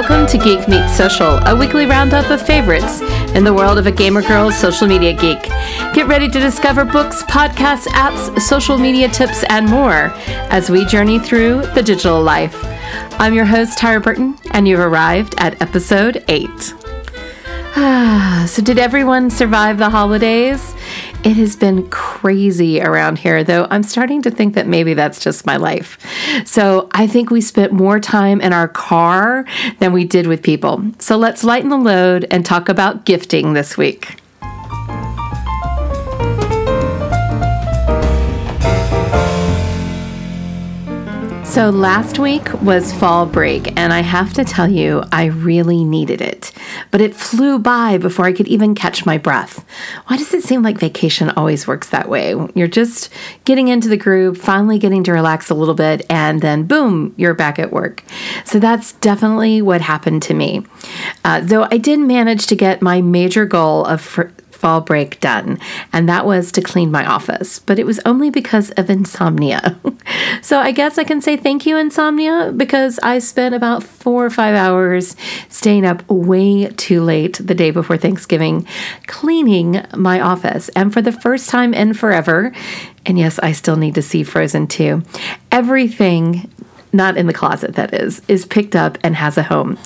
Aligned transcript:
Welcome 0.00 0.26
to 0.28 0.38
Geek 0.38 0.66
Meets 0.66 0.96
Social, 0.96 1.36
a 1.46 1.54
weekly 1.54 1.84
roundup 1.84 2.30
of 2.30 2.40
favorites 2.40 3.02
in 3.34 3.44
the 3.44 3.52
world 3.52 3.76
of 3.76 3.86
a 3.86 3.92
gamer 3.92 4.22
girl's 4.22 4.56
social 4.56 4.86
media 4.86 5.12
geek. 5.12 5.42
Get 5.92 6.06
ready 6.06 6.26
to 6.26 6.40
discover 6.40 6.86
books, 6.86 7.22
podcasts, 7.24 7.86
apps, 7.88 8.40
social 8.40 8.78
media 8.78 9.10
tips, 9.10 9.44
and 9.50 9.68
more 9.68 10.10
as 10.48 10.70
we 10.70 10.86
journey 10.86 11.18
through 11.18 11.60
the 11.74 11.82
digital 11.82 12.22
life. 12.22 12.56
I'm 13.20 13.34
your 13.34 13.44
host, 13.44 13.78
Tyra 13.78 14.02
Burton, 14.02 14.38
and 14.52 14.66
you've 14.66 14.80
arrived 14.80 15.34
at 15.36 15.60
episode 15.60 16.24
8. 16.28 16.48
Ah, 17.76 18.46
so, 18.48 18.62
did 18.62 18.78
everyone 18.78 19.28
survive 19.28 19.76
the 19.76 19.90
holidays? 19.90 20.74
It 21.22 21.36
has 21.36 21.54
been 21.54 21.86
crazy 21.90 22.80
around 22.80 23.18
here, 23.18 23.44
though 23.44 23.66
I'm 23.70 23.82
starting 23.82 24.22
to 24.22 24.30
think 24.30 24.54
that 24.54 24.66
maybe 24.66 24.94
that's 24.94 25.20
just 25.20 25.44
my 25.44 25.58
life. 25.58 25.98
So 26.46 26.88
I 26.92 27.06
think 27.06 27.30
we 27.30 27.42
spent 27.42 27.72
more 27.72 28.00
time 28.00 28.40
in 28.40 28.54
our 28.54 28.68
car 28.68 29.44
than 29.80 29.92
we 29.92 30.04
did 30.04 30.26
with 30.26 30.42
people. 30.42 30.82
So 30.98 31.18
let's 31.18 31.44
lighten 31.44 31.68
the 31.68 31.76
load 31.76 32.26
and 32.30 32.46
talk 32.46 32.70
about 32.70 33.04
gifting 33.04 33.52
this 33.52 33.76
week. 33.76 34.16
So, 41.50 41.68
last 41.68 42.20
week 42.20 42.62
was 42.62 42.92
fall 42.92 43.26
break, 43.26 43.76
and 43.76 43.92
I 43.92 44.02
have 44.02 44.32
to 44.34 44.44
tell 44.44 44.70
you, 44.70 45.02
I 45.10 45.24
really 45.24 45.82
needed 45.82 46.20
it. 46.20 46.52
But 46.92 47.00
it 47.00 47.12
flew 47.12 47.58
by 47.58 47.98
before 47.98 48.24
I 48.24 48.32
could 48.32 48.46
even 48.46 48.76
catch 48.76 49.04
my 49.04 49.18
breath. 49.18 49.64
Why 50.06 50.16
does 50.16 50.32
it 50.32 50.44
seem 50.44 50.62
like 50.62 50.78
vacation 50.78 51.28
always 51.30 51.66
works 51.66 51.90
that 51.90 52.08
way? 52.08 52.36
You're 52.54 52.68
just 52.68 53.12
getting 53.44 53.66
into 53.66 53.88
the 53.88 53.96
groove, 53.96 54.38
finally 54.38 54.78
getting 54.78 55.02
to 55.02 55.12
relax 55.12 55.50
a 55.50 55.54
little 55.54 55.74
bit, 55.74 56.06
and 56.08 56.40
then 56.40 56.68
boom, 56.68 57.14
you're 57.16 57.34
back 57.34 57.58
at 57.58 57.72
work. 57.72 58.04
So, 58.44 58.60
that's 58.60 58.92
definitely 58.92 59.60
what 59.60 59.80
happened 59.80 60.22
to 60.22 60.34
me. 60.34 60.64
Uh, 61.24 61.40
though 61.40 61.66
I 61.68 61.78
did 61.78 61.98
manage 61.98 62.46
to 62.46 62.54
get 62.54 62.80
my 62.80 63.02
major 63.02 63.44
goal 63.44 63.84
of 63.86 64.00
fr- 64.00 64.28
fall 64.60 64.82
break 64.82 65.18
done, 65.20 65.58
and 65.92 66.08
that 66.08 66.26
was 66.26 66.52
to 66.52 66.60
clean 66.60 66.90
my 66.90 67.06
office. 67.06 67.58
But 67.58 67.78
it 67.78 67.86
was 67.86 67.98
only 68.04 68.28
because 68.28 68.70
of 68.72 68.90
insomnia. 68.90 69.80
so 70.42 70.58
I 70.58 70.70
guess 70.70 70.98
I 70.98 71.04
can 71.04 71.22
say 71.22 71.36
thank 71.36 71.64
you, 71.64 71.76
insomnia, 71.76 72.52
because 72.54 73.00
I 73.02 73.18
spent 73.18 73.54
about 73.54 73.82
four 73.82 74.24
or 74.24 74.30
five 74.30 74.54
hours 74.54 75.16
staying 75.48 75.86
up 75.86 76.08
way 76.08 76.66
too 76.68 77.02
late 77.02 77.40
the 77.42 77.54
day 77.54 77.70
before 77.70 77.96
Thanksgiving 77.96 78.66
cleaning 79.06 79.82
my 79.96 80.20
office. 80.20 80.68
And 80.70 80.92
for 80.92 81.00
the 81.00 81.12
first 81.12 81.48
time 81.48 81.72
in 81.72 81.94
forever, 81.94 82.52
and 83.06 83.18
yes, 83.18 83.38
I 83.38 83.52
still 83.52 83.76
need 83.76 83.94
to 83.94 84.02
see 84.02 84.22
Frozen 84.22 84.66
2, 84.68 85.02
everything 85.50 86.50
not 86.92 87.16
in 87.16 87.26
the 87.26 87.32
closet 87.32 87.74
that 87.76 87.94
is 87.94 88.20
is 88.28 88.44
picked 88.44 88.74
up 88.74 88.98
and 89.04 89.14
has 89.14 89.38
a 89.38 89.44
home 89.44 89.78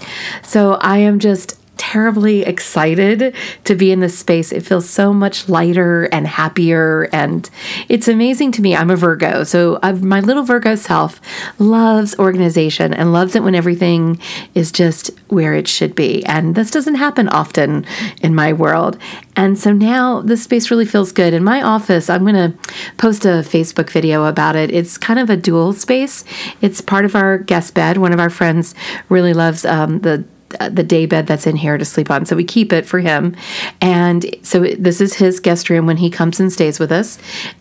so 0.42 0.74
i 0.74 0.96
am 0.96 1.18
just 1.18 1.58
terribly 1.76 2.42
excited 2.42 3.34
to 3.64 3.74
be 3.74 3.90
in 3.90 4.00
this 4.00 4.18
space. 4.18 4.52
It 4.52 4.64
feels 4.64 4.88
so 4.88 5.12
much 5.12 5.48
lighter 5.48 6.04
and 6.04 6.26
happier. 6.26 7.08
And 7.12 7.48
it's 7.88 8.08
amazing 8.08 8.52
to 8.52 8.62
me. 8.62 8.76
I'm 8.76 8.90
a 8.90 8.96
Virgo. 8.96 9.44
So 9.44 9.78
I've, 9.82 10.02
my 10.02 10.20
little 10.20 10.42
Virgo 10.42 10.74
self 10.76 11.20
loves 11.58 12.18
organization 12.18 12.94
and 12.94 13.12
loves 13.12 13.34
it 13.34 13.42
when 13.42 13.54
everything 13.54 14.20
is 14.54 14.72
just 14.72 15.10
where 15.28 15.54
it 15.54 15.68
should 15.68 15.94
be. 15.94 16.24
And 16.26 16.54
this 16.54 16.70
doesn't 16.70 16.96
happen 16.96 17.28
often 17.28 17.86
in 18.22 18.34
my 18.34 18.52
world. 18.52 18.98
And 19.36 19.58
so 19.58 19.72
now 19.72 20.20
this 20.20 20.44
space 20.44 20.70
really 20.70 20.86
feels 20.86 21.12
good. 21.12 21.34
In 21.34 21.42
my 21.42 21.60
office, 21.60 22.08
I'm 22.08 22.24
going 22.24 22.52
to 22.52 22.72
post 22.96 23.24
a 23.24 23.42
Facebook 23.42 23.90
video 23.90 24.24
about 24.24 24.56
it. 24.56 24.70
It's 24.70 24.96
kind 24.96 25.18
of 25.18 25.28
a 25.28 25.36
dual 25.36 25.72
space. 25.72 26.24
It's 26.60 26.80
part 26.80 27.04
of 27.04 27.16
our 27.16 27.38
guest 27.38 27.74
bed. 27.74 27.98
One 27.98 28.12
of 28.12 28.20
our 28.20 28.30
friends 28.30 28.74
really 29.08 29.34
loves 29.34 29.64
um, 29.64 30.00
the 30.00 30.24
the 30.60 30.82
day 30.82 31.06
bed 31.06 31.26
that's 31.26 31.46
in 31.46 31.56
here 31.56 31.78
to 31.78 31.84
sleep 31.84 32.10
on. 32.10 32.26
So 32.26 32.36
we 32.36 32.44
keep 32.44 32.72
it 32.72 32.86
for 32.86 33.00
him. 33.00 33.36
And 33.80 34.34
so 34.42 34.60
this 34.60 35.00
is 35.00 35.14
his 35.14 35.40
guest 35.40 35.70
room 35.70 35.86
when 35.86 35.98
he 35.98 36.10
comes 36.10 36.40
and 36.40 36.52
stays 36.52 36.78
with 36.78 36.92
us. 36.92 37.18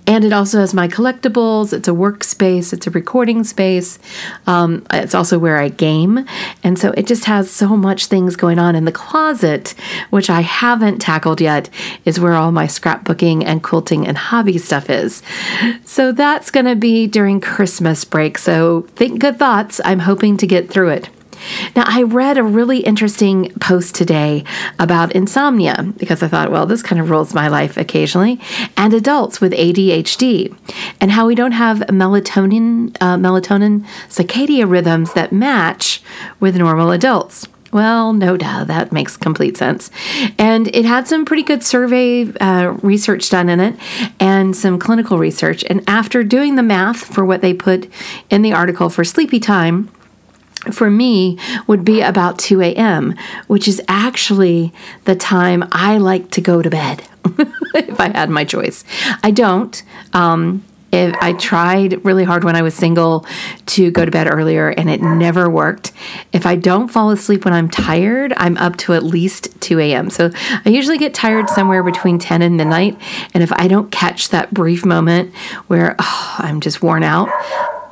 And 0.08 0.24
it 0.24 0.34
also 0.34 0.60
has 0.60 0.74
my 0.74 0.88
collectibles. 0.88 1.74
It's 1.74 1.88
a 1.88 1.92
workspace, 1.92 2.74
it's 2.74 2.88
a 2.88 2.92
recording 2.92 3.44
space. 3.44 4.00
Um, 4.48 4.86
it's 4.92 5.16
also 5.16 5.40
where 5.40 5.58
I 5.58 5.70
game. 5.70 6.26
And 6.64 6.78
so 6.78 6.92
it 6.92 7.08
just 7.08 7.26
has 7.26 7.50
so 7.50 7.76
much 7.76 8.08
things 8.08 8.36
going 8.36 8.60
on. 8.60 8.76
In 8.76 8.86
the 8.86 8.92
closet, 8.92 9.76
which 10.10 10.30
I 10.30 10.42
haven't 10.42 11.00
tackled 11.00 11.42
yet, 11.42 11.70
is 12.06 12.20
where 12.20 12.34
all 12.34 12.52
my 12.52 12.66
scrapbooking 12.66 13.44
and 13.46 13.64
quilting 13.64 14.08
and 14.08 14.18
hobby 14.18 14.58
stuff 14.58 14.90
is. 14.90 15.22
So 15.86 16.12
that's 16.12 16.52
going 16.52 16.66
to 16.66 16.76
be 16.76 17.08
during 17.08 17.42
Christmas 17.42 18.06
break. 18.06 18.38
So 18.38 18.88
think 18.96 19.20
good 19.20 19.38
thoughts. 19.38 19.80
I'm 19.84 20.00
hoping 20.00 20.38
to 20.38 20.48
get 20.48 20.70
through 20.70 20.90
it. 20.90 21.10
Now, 21.76 21.84
I 21.86 22.04
read 22.04 22.38
a 22.38 22.44
really 22.44 22.80
interesting 22.80 23.52
post 23.60 23.96
today 23.96 24.44
about 24.80 25.14
insomnia 25.14 25.94
because 25.98 26.24
I 26.24 26.28
thought, 26.28 26.52
well, 26.52 26.66
this 26.66 26.84
kind 26.84 27.02
of 27.02 27.10
rules 27.10 27.34
my 27.34 27.48
life 27.48 27.78
occasionally, 27.78 28.40
and 28.78 28.94
adults 28.94 29.42
with 29.42 29.54
ADHD, 29.54 30.56
and 31.02 31.12
how 31.12 31.28
we 31.28 31.36
don't 31.36 31.52
have 31.54 31.80
melatonin, 31.90 32.96
uh, 33.02 33.18
melatonin 33.18 33.86
circadian 34.10 34.70
rhythms 34.70 35.14
that 35.14 35.32
match 35.32 36.02
with 36.40 36.56
normal 36.56 36.92
adults. 36.92 37.48
Well, 37.74 38.14
no 38.14 38.38
doubt, 38.38 38.68
that 38.68 38.92
makes 38.92 39.18
complete 39.18 39.58
sense. 39.58 39.90
And 40.38 40.68
it 40.76 40.86
had 40.86 41.08
some 41.08 41.26
pretty 41.26 41.42
good 41.42 41.64
survey 41.64 42.32
uh, 42.40 42.78
research 42.84 43.32
done 43.32 43.50
in 43.50 43.60
it 43.60 43.76
and 44.20 44.56
some 44.56 44.78
clinical 44.78 45.18
research. 45.18 45.64
And 45.64 45.84
after 45.88 46.24
doing 46.24 46.56
the 46.56 46.62
math 46.62 47.04
for 47.04 47.26
what 47.26 47.42
they 47.42 47.52
put 47.52 47.90
in 48.30 48.44
the 48.44 48.54
article 48.54 48.92
for 48.92 49.04
sleepy 49.04 49.40
time, 49.40 49.90
for 50.72 50.90
me 50.90 51.38
would 51.68 51.84
be 51.84 52.02
about 52.02 52.40
2 52.40 52.62
a.m., 52.62 53.16
which 53.48 53.68
is 53.68 53.82
actually 53.88 54.74
the 55.06 55.16
time 55.16 55.68
I 55.72 55.98
like 55.98 56.32
to 56.32 56.42
go 56.42 56.62
to 56.62 56.70
bed 56.70 57.04
if 57.76 58.00
I 58.00 58.10
had 58.10 58.30
my 58.30 58.46
choice. 58.46 58.84
I 59.24 59.32
don't. 59.32 59.82
Um, 60.14 60.64
if 60.94 61.16
I 61.20 61.34
tried 61.34 62.06
really 62.06 62.24
hard 62.24 62.44
when 62.44 62.56
I 62.56 62.62
was 62.62 62.76
single 62.76 63.26
to 63.66 63.90
go 63.90 64.06
to 64.06 64.12
bed 64.12 64.32
earlier 64.32 64.70
and 64.70 64.92
it 64.92 65.02
never 65.02 65.50
worked. 65.50 65.92
If 66.32 66.46
I 66.46 66.56
don't 66.56 66.88
fall 66.88 67.10
asleep 67.10 67.46
when 67.46 67.54
I'm 67.54 67.68
tired, 67.68 68.32
I'm 68.38 68.58
up 68.58 68.78
to 68.78 68.94
at 68.94 69.02
least 69.02 69.60
2 69.60 69.80
a.m. 69.80 70.12
So 70.12 70.30
I 70.64 70.70
usually 70.70 71.00
get 71.00 71.16
tired 71.16 71.50
somewhere 71.50 71.82
between 71.82 72.20
10 72.20 72.44
and 72.44 72.58
midnight. 72.58 72.96
And 73.34 73.42
if 73.42 73.52
I 73.54 73.68
don't 73.68 73.92
catch 73.92 74.30
that 74.30 74.54
brief 74.54 74.86
moment 74.86 75.34
where 75.66 75.96
oh, 75.98 76.36
I'm 76.38 76.62
just 76.62 76.84
worn 76.84 77.02
out, 77.02 77.28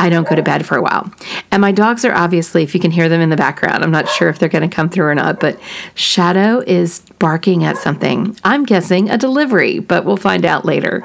I 0.02 0.10
don't 0.10 0.28
go 0.28 0.36
to 0.36 0.42
bed 0.42 0.66
for 0.66 0.76
a 0.76 0.82
while. 0.82 1.14
And 1.52 1.62
my 1.62 1.72
dogs 1.72 2.04
are 2.06 2.12
obviously, 2.12 2.64
if 2.64 2.74
you 2.74 2.82
can 2.82 2.90
hear 2.90 3.08
them 3.08 3.22
in 3.22 3.30
the 3.30 3.38
background, 3.38 3.84
I'm 3.84 3.92
not 3.92 4.10
sure 4.10 4.30
if 4.30 4.40
they're 4.40 4.50
going 4.50 4.68
to 4.68 4.76
come 4.76 4.90
through 4.90 5.06
or 5.06 5.14
not, 5.14 5.40
but 5.40 5.60
Shadow 5.94 6.64
is 6.66 7.02
barking 7.20 7.64
at 7.64 7.78
something. 7.78 8.36
I'm 8.44 8.66
guessing 8.66 9.12
a 9.12 9.18
delivery, 9.18 9.78
but 9.78 10.04
we'll 10.04 10.18
find 10.18 10.44
out 10.44 10.66
later. 10.66 11.04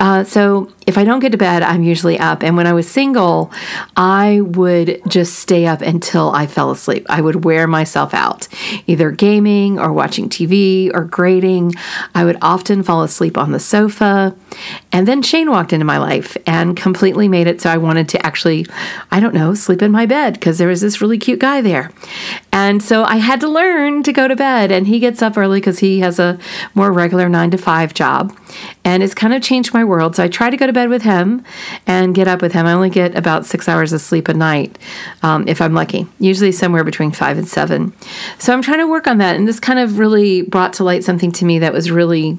Uh, 0.00 0.24
so 0.24 0.72
if 0.86 0.98
I 0.98 1.04
don't 1.04 1.20
get 1.20 1.32
to 1.32 1.38
bed, 1.38 1.62
I'm 1.62 1.82
usually 1.82 2.18
up. 2.18 2.42
And 2.42 2.56
when 2.56 2.66
I 2.66 2.72
was 2.72 2.90
single, 2.90 3.52
I 3.96 4.40
would 4.42 5.00
just 5.08 5.38
stay 5.38 5.66
up 5.66 5.80
until 5.80 6.30
I 6.30 6.46
fell 6.46 6.70
asleep. 6.70 7.06
I 7.08 7.20
would 7.20 7.44
wear 7.44 7.66
myself 7.66 8.14
out, 8.14 8.48
either 8.86 9.10
gaming 9.10 9.78
or 9.78 9.92
watching 9.92 10.28
TV 10.28 10.90
or 10.92 11.04
grading. 11.04 11.74
I 12.14 12.24
would 12.24 12.36
often 12.42 12.82
fall 12.82 13.02
asleep 13.02 13.38
on 13.38 13.52
the 13.52 13.60
sofa. 13.60 14.36
And 14.92 15.08
then 15.08 15.22
Shane 15.22 15.50
walked 15.50 15.72
into 15.72 15.84
my 15.84 15.98
life 15.98 16.36
and 16.46 16.76
completely 16.76 17.28
made 17.28 17.46
it 17.46 17.60
so 17.60 17.70
I 17.70 17.78
wanted 17.78 18.08
to 18.10 18.26
actually, 18.26 18.66
I 19.10 19.20
don't 19.20 19.34
know, 19.34 19.54
sleep 19.54 19.82
in 19.82 19.90
my 19.90 20.06
bed 20.06 20.34
because 20.34 20.58
there 20.58 20.68
was 20.68 20.80
this 20.80 21.00
really 21.00 21.18
cute 21.18 21.40
guy 21.40 21.60
there. 21.60 21.90
And 22.52 22.82
so 22.82 23.04
I 23.04 23.16
had 23.16 23.40
to 23.40 23.48
learn 23.48 24.02
to 24.02 24.12
go 24.12 24.28
to 24.28 24.36
bed. 24.36 24.70
And 24.70 24.86
he 24.86 24.98
gets 24.98 25.22
up 25.22 25.36
early 25.36 25.60
because 25.60 25.78
he 25.78 26.00
has 26.00 26.18
a 26.18 26.38
more 26.74 26.92
regular 26.92 27.28
nine 27.28 27.50
to 27.52 27.58
five 27.58 27.94
job. 27.94 28.36
And 28.84 29.02
it's 29.02 29.14
kind 29.14 29.32
of 29.32 29.42
changed 29.42 29.72
my 29.72 29.82
world. 29.82 30.14
So 30.14 30.22
I 30.22 30.28
try 30.28 30.50
to 30.50 30.56
go 30.56 30.66
to 30.66 30.73
bed 30.74 30.90
with 30.90 31.02
him 31.02 31.42
and 31.86 32.14
get 32.14 32.28
up 32.28 32.42
with 32.42 32.52
him. 32.52 32.66
I 32.66 32.72
only 32.72 32.90
get 32.90 33.16
about 33.16 33.46
six 33.46 33.68
hours 33.68 33.92
of 33.92 34.00
sleep 34.00 34.28
a 34.28 34.34
night 34.34 34.78
um, 35.22 35.48
if 35.48 35.60
I'm 35.62 35.74
lucky, 35.74 36.06
usually 36.18 36.52
somewhere 36.52 36.84
between 36.84 37.12
five 37.12 37.38
and 37.38 37.48
seven. 37.48 37.94
So 38.38 38.52
I'm 38.52 38.62
trying 38.62 38.80
to 38.80 38.88
work 38.88 39.06
on 39.06 39.18
that. 39.18 39.36
And 39.36 39.48
this 39.48 39.60
kind 39.60 39.78
of 39.78 39.98
really 39.98 40.42
brought 40.42 40.74
to 40.74 40.84
light 40.84 41.04
something 41.04 41.32
to 41.32 41.44
me 41.44 41.58
that 41.60 41.72
was 41.72 41.90
really 41.90 42.38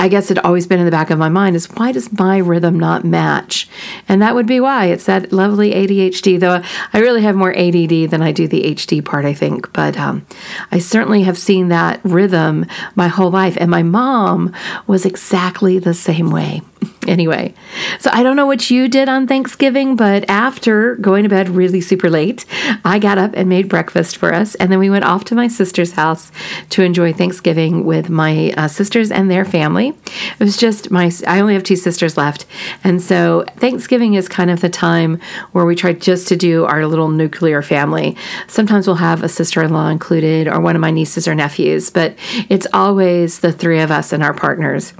I 0.00 0.08
guess 0.08 0.30
it 0.30 0.42
always 0.42 0.66
been 0.66 0.78
in 0.78 0.86
the 0.86 0.90
back 0.90 1.10
of 1.10 1.18
my 1.18 1.28
mind 1.28 1.56
is 1.56 1.66
why 1.72 1.92
does 1.92 2.10
my 2.18 2.38
rhythm 2.38 2.80
not 2.80 3.04
match? 3.04 3.68
And 4.08 4.22
that 4.22 4.34
would 4.34 4.46
be 4.46 4.58
why. 4.58 4.86
It's 4.86 5.04
that 5.04 5.30
lovely 5.30 5.72
ADHD, 5.72 6.40
though 6.40 6.62
I 6.94 7.00
really 7.00 7.20
have 7.20 7.36
more 7.36 7.54
ADD 7.54 8.10
than 8.10 8.22
I 8.22 8.32
do 8.32 8.48
the 8.48 8.62
HD 8.62 9.04
part, 9.04 9.26
I 9.26 9.34
think. 9.34 9.70
But 9.74 9.98
um, 9.98 10.24
I 10.72 10.78
certainly 10.78 11.24
have 11.24 11.36
seen 11.36 11.68
that 11.68 12.00
rhythm 12.02 12.64
my 12.94 13.08
whole 13.08 13.30
life. 13.30 13.58
And 13.60 13.70
my 13.70 13.82
mom 13.82 14.54
was 14.86 15.04
exactly 15.04 15.78
the 15.78 15.92
same 15.92 16.30
way. 16.30 16.62
Anyway, 17.10 17.52
so 17.98 18.08
I 18.12 18.22
don't 18.22 18.36
know 18.36 18.46
what 18.46 18.70
you 18.70 18.86
did 18.86 19.08
on 19.08 19.26
Thanksgiving, 19.26 19.96
but 19.96 20.30
after 20.30 20.94
going 20.94 21.24
to 21.24 21.28
bed 21.28 21.48
really 21.48 21.80
super 21.80 22.08
late, 22.08 22.46
I 22.84 23.00
got 23.00 23.18
up 23.18 23.32
and 23.34 23.48
made 23.48 23.68
breakfast 23.68 24.16
for 24.16 24.32
us. 24.32 24.54
And 24.54 24.70
then 24.70 24.78
we 24.78 24.90
went 24.90 25.04
off 25.04 25.24
to 25.24 25.34
my 25.34 25.48
sister's 25.48 25.90
house 25.90 26.30
to 26.68 26.84
enjoy 26.84 27.12
Thanksgiving 27.12 27.84
with 27.84 28.10
my 28.10 28.54
uh, 28.56 28.68
sisters 28.68 29.10
and 29.10 29.28
their 29.28 29.44
family. 29.44 29.88
It 29.88 30.38
was 30.38 30.56
just 30.56 30.92
my, 30.92 31.10
I 31.26 31.40
only 31.40 31.54
have 31.54 31.64
two 31.64 31.74
sisters 31.74 32.16
left. 32.16 32.46
And 32.84 33.02
so 33.02 33.44
Thanksgiving 33.56 34.14
is 34.14 34.28
kind 34.28 34.48
of 34.48 34.60
the 34.60 34.68
time 34.68 35.18
where 35.50 35.66
we 35.66 35.74
try 35.74 35.94
just 35.94 36.28
to 36.28 36.36
do 36.36 36.64
our 36.64 36.86
little 36.86 37.08
nuclear 37.08 37.60
family. 37.60 38.16
Sometimes 38.46 38.86
we'll 38.86 38.94
have 38.94 39.24
a 39.24 39.28
sister 39.28 39.64
in 39.64 39.72
law 39.72 39.88
included 39.88 40.46
or 40.46 40.60
one 40.60 40.76
of 40.76 40.80
my 40.80 40.92
nieces 40.92 41.26
or 41.26 41.34
nephews, 41.34 41.90
but 41.90 42.14
it's 42.48 42.68
always 42.72 43.40
the 43.40 43.50
three 43.50 43.80
of 43.80 43.90
us 43.90 44.12
and 44.12 44.22
our 44.22 44.32
partners. 44.32 44.92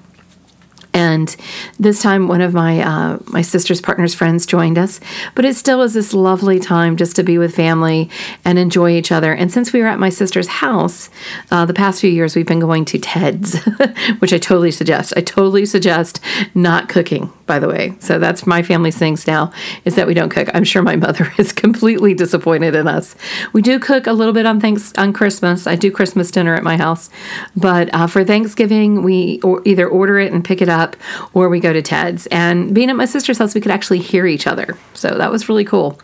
And 0.93 1.35
this 1.79 2.03
time, 2.03 2.27
one 2.27 2.41
of 2.41 2.53
my 2.53 2.81
uh, 2.81 3.19
my 3.27 3.43
sister's 3.43 3.81
partner's 3.81 4.15
friends 4.15 4.45
joined 4.45 4.79
us. 4.79 5.01
But 5.35 5.45
it 5.45 5.55
still 5.55 5.79
was 5.79 5.95
this 5.95 6.13
lovely 6.13 6.59
time 6.59 6.97
just 6.97 7.17
to 7.17 7.23
be 7.23 7.39
with 7.39 7.55
family 7.55 8.11
and 8.45 8.59
enjoy 8.59 8.93
each 8.93 9.13
other. 9.13 9.33
And 9.33 9.53
since 9.53 9.73
we 9.73 9.81
were 9.81 9.87
at 9.87 9.99
my 9.99 10.11
sister's 10.11 10.49
house, 10.49 11.09
uh, 11.51 11.65
the 11.65 11.75
past 11.75 12.01
few 12.01 12.11
years 12.11 12.35
we've 12.35 12.47
been 12.47 12.61
going 12.61 12.85
to 12.87 12.99
Ted's, 12.99 13.59
which 14.19 14.33
I 14.33 14.39
totally 14.39 14.73
suggest. 14.73 15.13
I 15.17 15.21
totally 15.21 15.65
suggest 15.65 16.21
not 16.55 16.89
cooking. 16.89 17.33
By 17.47 17.59
the 17.59 17.69
way, 17.69 17.97
so 17.99 18.21
that's 18.21 18.47
my 18.47 18.63
family's 18.63 18.97
things 18.97 19.27
now 19.27 19.53
is 19.85 19.97
that 19.97 20.07
we 20.07 20.15
don't 20.15 20.29
cook. 20.29 20.49
I'm 20.55 20.63
sure 20.63 20.83
my 20.83 20.95
mother 20.95 21.33
is 21.39 21.53
completely 21.53 22.15
disappointed 22.15 22.77
in 22.77 22.87
us. 22.87 23.17
We 23.53 23.61
do 23.61 23.81
cook 23.81 24.07
a 24.07 24.13
little 24.13 24.33
bit 24.33 24.47
on 24.47 24.61
thanks 24.61 24.93
on 24.97 25.13
Christmas. 25.13 25.67
I 25.67 25.75
do 25.75 25.91
Christmas 25.91 26.31
dinner 26.31 26.55
at 26.55 26.63
my 26.63 26.77
house, 26.77 27.11
but 27.57 27.93
uh, 27.93 28.07
for 28.07 28.25
Thanksgiving 28.25 29.03
we 29.03 29.41
or 29.43 29.63
either 29.65 29.89
order 29.89 30.19
it 30.19 30.33
and 30.33 30.45
pick 30.45 30.63
it 30.63 30.69
up 30.69 30.80
up 30.81 30.97
or 31.35 31.49
we 31.49 31.61
go 31.61 31.73
to 31.73 31.83
Ted's. 31.83 32.27
And 32.29 32.75
being 32.75 32.91
at 32.91 32.97
my 32.97 33.05
sister's 33.05 33.39
house, 33.39 33.55
we 33.55 33.61
could 33.61 33.71
actually 33.71 34.01
hear 34.01 34.27
each 34.27 34.47
other. 34.47 34.77
So 34.95 35.17
that 35.17 35.31
was 35.31 35.49
really 35.49 35.65
cool. 35.65 36.01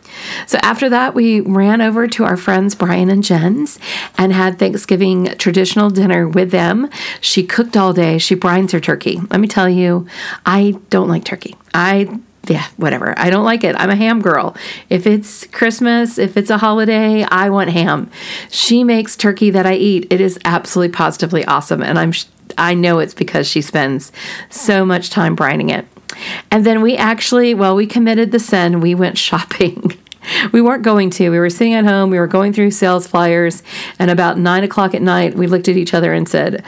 So 0.46 0.58
after 0.62 0.88
that, 0.90 1.14
we 1.14 1.40
ran 1.40 1.81
over 1.81 2.06
to 2.06 2.25
our 2.25 2.37
friends 2.37 2.75
Brian 2.75 3.11
and 3.11 3.25
Jen's 3.25 3.78
and 4.19 4.32
had 4.32 4.58
Thanksgiving 4.58 5.26
traditional 5.38 5.90
dinner 5.90 6.28
with 6.28 6.50
them. 6.50 6.90
She 7.20 7.43
cooked 7.43 7.76
all 7.76 7.93
day. 7.93 8.19
She 8.19 8.37
brines 8.37 8.73
her 8.73 8.81
turkey. 8.81 9.20
Let 9.31 9.40
me 9.40 9.49
tell 9.49 9.69
you, 9.69 10.06
I 10.44 10.78
don't 10.90 11.08
like 11.08 11.25
turkey. 11.25 11.56
I 11.75 12.20
yeah, 12.49 12.67
whatever. 12.76 13.19
I 13.19 13.31
don't 13.31 13.44
like 13.44 13.64
it. 13.64 13.75
I'm 13.76 13.90
a 13.90 13.96
ham 13.96 14.20
girl. 14.20 14.56
If 14.88 15.06
it's 15.06 15.46
Christmas, 15.46 16.19
if 16.19 16.37
it's 16.37 16.50
a 16.50 16.58
holiday, 16.58 17.25
I 17.25 17.50
want 17.50 17.70
ham. 17.70 18.11
She 18.50 18.84
makes 18.84 19.17
turkey 19.17 19.50
that 19.50 19.67
I 19.67 19.75
eat. 19.75 20.06
It 20.12 20.20
is 20.20 20.38
absolutely 20.44 20.93
positively 20.93 21.44
awesome. 21.44 21.82
And 21.82 21.99
I'm 21.99 22.12
I 22.58 22.75
know 22.75 22.99
it's 22.99 23.14
because 23.14 23.49
she 23.49 23.62
spends 23.62 24.12
so 24.50 24.85
much 24.85 25.11
time 25.11 25.37
brining 25.37 25.70
it. 25.70 25.87
And 26.50 26.64
then 26.64 26.82
we 26.82 26.97
actually, 26.97 27.55
well, 27.55 27.75
we 27.76 27.87
committed 27.87 28.32
the 28.32 28.38
sin. 28.38 28.81
We 28.81 28.94
went 28.94 29.19
shopping. 29.26 29.93
we 30.53 30.61
weren't 30.61 30.82
going 30.82 31.11
to. 31.11 31.31
We 31.31 31.38
were 31.38 31.50
sitting 31.50 31.75
at 31.75 31.85
home. 31.85 32.11
We 32.11 32.19
were 32.19 32.26
going 32.26 32.53
through 32.53 32.70
sales 32.73 33.06
flyers. 33.06 33.62
And 33.99 34.11
about 34.11 34.38
nine 34.38 34.64
o'clock 34.64 34.94
at 34.94 35.03
night, 35.03 35.35
we 35.35 35.47
looked 35.47 35.69
at 35.69 35.76
each 35.76 35.94
other 35.94 36.12
and 36.12 36.29
said, 36.29 36.64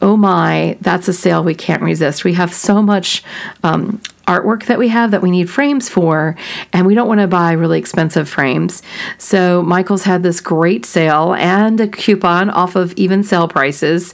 Oh 0.00 0.16
my, 0.16 0.76
that's 0.80 1.06
a 1.06 1.12
sale 1.12 1.44
we 1.44 1.54
can't 1.54 1.80
resist. 1.80 2.24
We 2.24 2.32
have 2.32 2.52
so 2.52 2.82
much 2.82 3.22
um, 3.62 4.00
artwork 4.26 4.66
that 4.66 4.78
we 4.78 4.88
have 4.88 5.12
that 5.12 5.22
we 5.22 5.30
need 5.30 5.48
frames 5.48 5.88
for, 5.88 6.34
and 6.72 6.86
we 6.86 6.96
don't 6.96 7.06
want 7.06 7.20
to 7.20 7.28
buy 7.28 7.52
really 7.52 7.78
expensive 7.78 8.28
frames. 8.28 8.82
So, 9.18 9.62
Michael's 9.62 10.02
had 10.02 10.24
this 10.24 10.40
great 10.40 10.84
sale 10.84 11.34
and 11.34 11.80
a 11.80 11.86
coupon 11.86 12.50
off 12.50 12.74
of 12.74 12.92
even 12.94 13.22
sale 13.22 13.46
prices. 13.46 14.12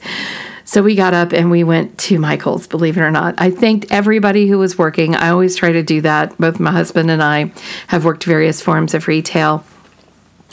So 0.68 0.82
we 0.82 0.96
got 0.96 1.14
up 1.14 1.32
and 1.32 1.50
we 1.50 1.64
went 1.64 1.96
to 2.00 2.18
Michael's, 2.18 2.66
believe 2.66 2.98
it 2.98 3.00
or 3.00 3.10
not. 3.10 3.34
I 3.38 3.50
thanked 3.50 3.86
everybody 3.88 4.46
who 4.48 4.58
was 4.58 4.76
working. 4.76 5.14
I 5.14 5.30
always 5.30 5.56
try 5.56 5.72
to 5.72 5.82
do 5.82 6.02
that. 6.02 6.36
Both 6.36 6.60
my 6.60 6.70
husband 6.70 7.10
and 7.10 7.22
I 7.22 7.52
have 7.86 8.04
worked 8.04 8.24
various 8.24 8.60
forms 8.60 8.92
of 8.92 9.08
retail. 9.08 9.64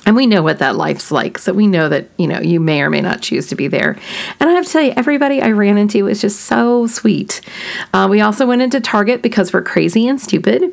And 0.05 0.15
we 0.15 0.25
know 0.25 0.41
what 0.41 0.59
that 0.59 0.77
life's 0.77 1.11
like. 1.11 1.37
So 1.37 1.51
we 1.51 1.67
know 1.67 1.89
that, 1.89 2.07
you 2.15 2.27
know, 2.27 2.39
you 2.39 2.61
may 2.61 2.81
or 2.81 2.89
may 2.89 3.01
not 3.01 3.21
choose 3.21 3.47
to 3.47 3.55
be 3.55 3.67
there. 3.67 3.97
And 4.39 4.49
I 4.49 4.53
have 4.53 4.65
to 4.65 4.71
tell 4.71 4.83
you, 4.83 4.93
everybody 4.95 5.41
I 5.41 5.51
ran 5.51 5.77
into 5.77 6.05
was 6.05 6.21
just 6.21 6.41
so 6.41 6.87
sweet. 6.87 7.41
Uh, 7.91 8.07
we 8.09 8.21
also 8.21 8.47
went 8.47 8.61
into 8.61 8.79
Target 8.79 9.21
because 9.21 9.51
we're 9.51 9.63
crazy 9.63 10.07
and 10.07 10.21
stupid. 10.21 10.63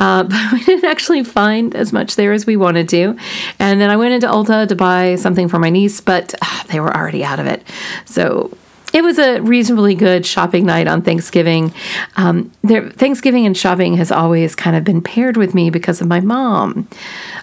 Uh, 0.00 0.22
but 0.24 0.52
we 0.52 0.64
didn't 0.64 0.84
actually 0.84 1.24
find 1.24 1.74
as 1.74 1.94
much 1.94 2.16
there 2.16 2.34
as 2.34 2.44
we 2.44 2.58
wanted 2.58 2.90
to. 2.90 3.16
And 3.58 3.80
then 3.80 3.88
I 3.88 3.96
went 3.96 4.12
into 4.12 4.26
Ulta 4.26 4.68
to 4.68 4.76
buy 4.76 5.14
something 5.14 5.48
for 5.48 5.58
my 5.58 5.70
niece, 5.70 6.02
but 6.02 6.34
uh, 6.42 6.64
they 6.64 6.78
were 6.78 6.94
already 6.94 7.24
out 7.24 7.40
of 7.40 7.46
it. 7.46 7.62
So 8.04 8.50
it 8.92 9.02
was 9.02 9.18
a 9.18 9.40
reasonably 9.40 9.94
good 9.94 10.26
shopping 10.26 10.66
night 10.66 10.86
on 10.86 11.02
Thanksgiving. 11.02 11.72
Um, 12.16 12.52
there, 12.62 12.90
Thanksgiving 12.90 13.46
and 13.46 13.56
shopping 13.56 13.96
has 13.96 14.12
always 14.12 14.54
kind 14.54 14.76
of 14.76 14.84
been 14.84 15.00
paired 15.00 15.36
with 15.36 15.54
me 15.54 15.70
because 15.70 16.00
of 16.00 16.08
my 16.08 16.20
mom. 16.20 16.88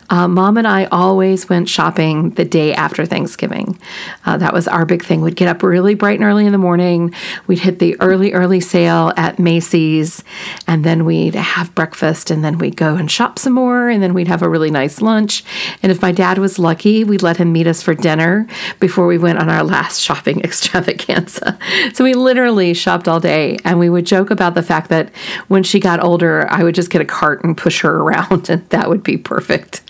Uh, 0.10 0.28
mom 0.28 0.58
and 0.58 0.68
I 0.68 0.86
always 0.86 1.50
went 1.50 1.70
shopping 1.70 2.32
the 2.32 2.46
day 2.46 2.74
after 2.74 3.06
Thanksgiving. 3.06 3.80
Uh, 4.26 4.38
that 4.38 4.54
was 4.54 4.68
our 4.68 4.86
big 4.86 5.04
thing. 5.04 5.22
We'd 5.22 5.36
get 5.36 5.48
up 5.48 5.62
really 5.62 5.96
bright 5.96 6.20
and 6.20 6.24
early 6.24 6.46
in 6.46 6.52
the 6.52 6.58
morning. 6.58 7.14
We'd 7.48 7.60
hit 7.60 7.80
the 7.80 8.00
early, 8.00 8.34
early 8.34 8.60
sale 8.60 9.14
at 9.18 9.40
Macy's, 9.40 10.24
and 10.68 10.84
then 10.84 11.06
we'd 11.06 11.36
have 11.36 11.74
breakfast, 11.76 12.32
and 12.32 12.44
then 12.44 12.58
we'd 12.58 12.76
go 12.76 12.96
and 12.96 13.10
shop 13.10 13.38
some 13.38 13.54
more, 13.54 13.90
and 13.90 14.02
then 14.02 14.14
we'd 14.14 14.28
have 14.28 14.42
a 14.42 14.50
really 14.50 14.72
nice 14.72 15.02
lunch. 15.02 15.44
And 15.84 15.92
if 15.92 16.02
my 16.02 16.12
dad 16.12 16.38
was 16.38 16.60
lucky, 16.60 17.04
we'd 17.04 17.22
let 17.22 17.38
him 17.38 17.52
meet 17.52 17.68
us 17.68 17.82
for 17.82 17.94
dinner 17.94 18.48
before 18.80 19.08
we 19.08 19.18
went 19.18 19.40
on 19.40 19.50
our 19.50 19.64
last 19.64 20.00
shopping 20.10 20.42
extravaganza. 20.44 21.39
So 21.94 22.04
we 22.04 22.14
literally 22.14 22.74
shopped 22.74 23.08
all 23.08 23.20
day, 23.20 23.58
and 23.66 23.80
we 23.80 23.90
would 23.90 24.06
joke 24.06 24.32
about 24.32 24.54
the 24.54 24.62
fact 24.62 24.90
that 24.90 25.14
when 25.48 25.64
she 25.64 25.80
got 25.80 26.04
older, 26.04 26.48
I 26.50 26.64
would 26.64 26.76
just 26.76 26.90
get 26.90 27.02
a 27.02 27.06
cart 27.06 27.44
and 27.44 27.58
push 27.58 27.82
her 27.82 27.96
around, 28.02 28.50
and 28.50 28.68
that 28.70 28.90
would 28.90 29.04
be 29.04 29.18
perfect. 29.18 29.82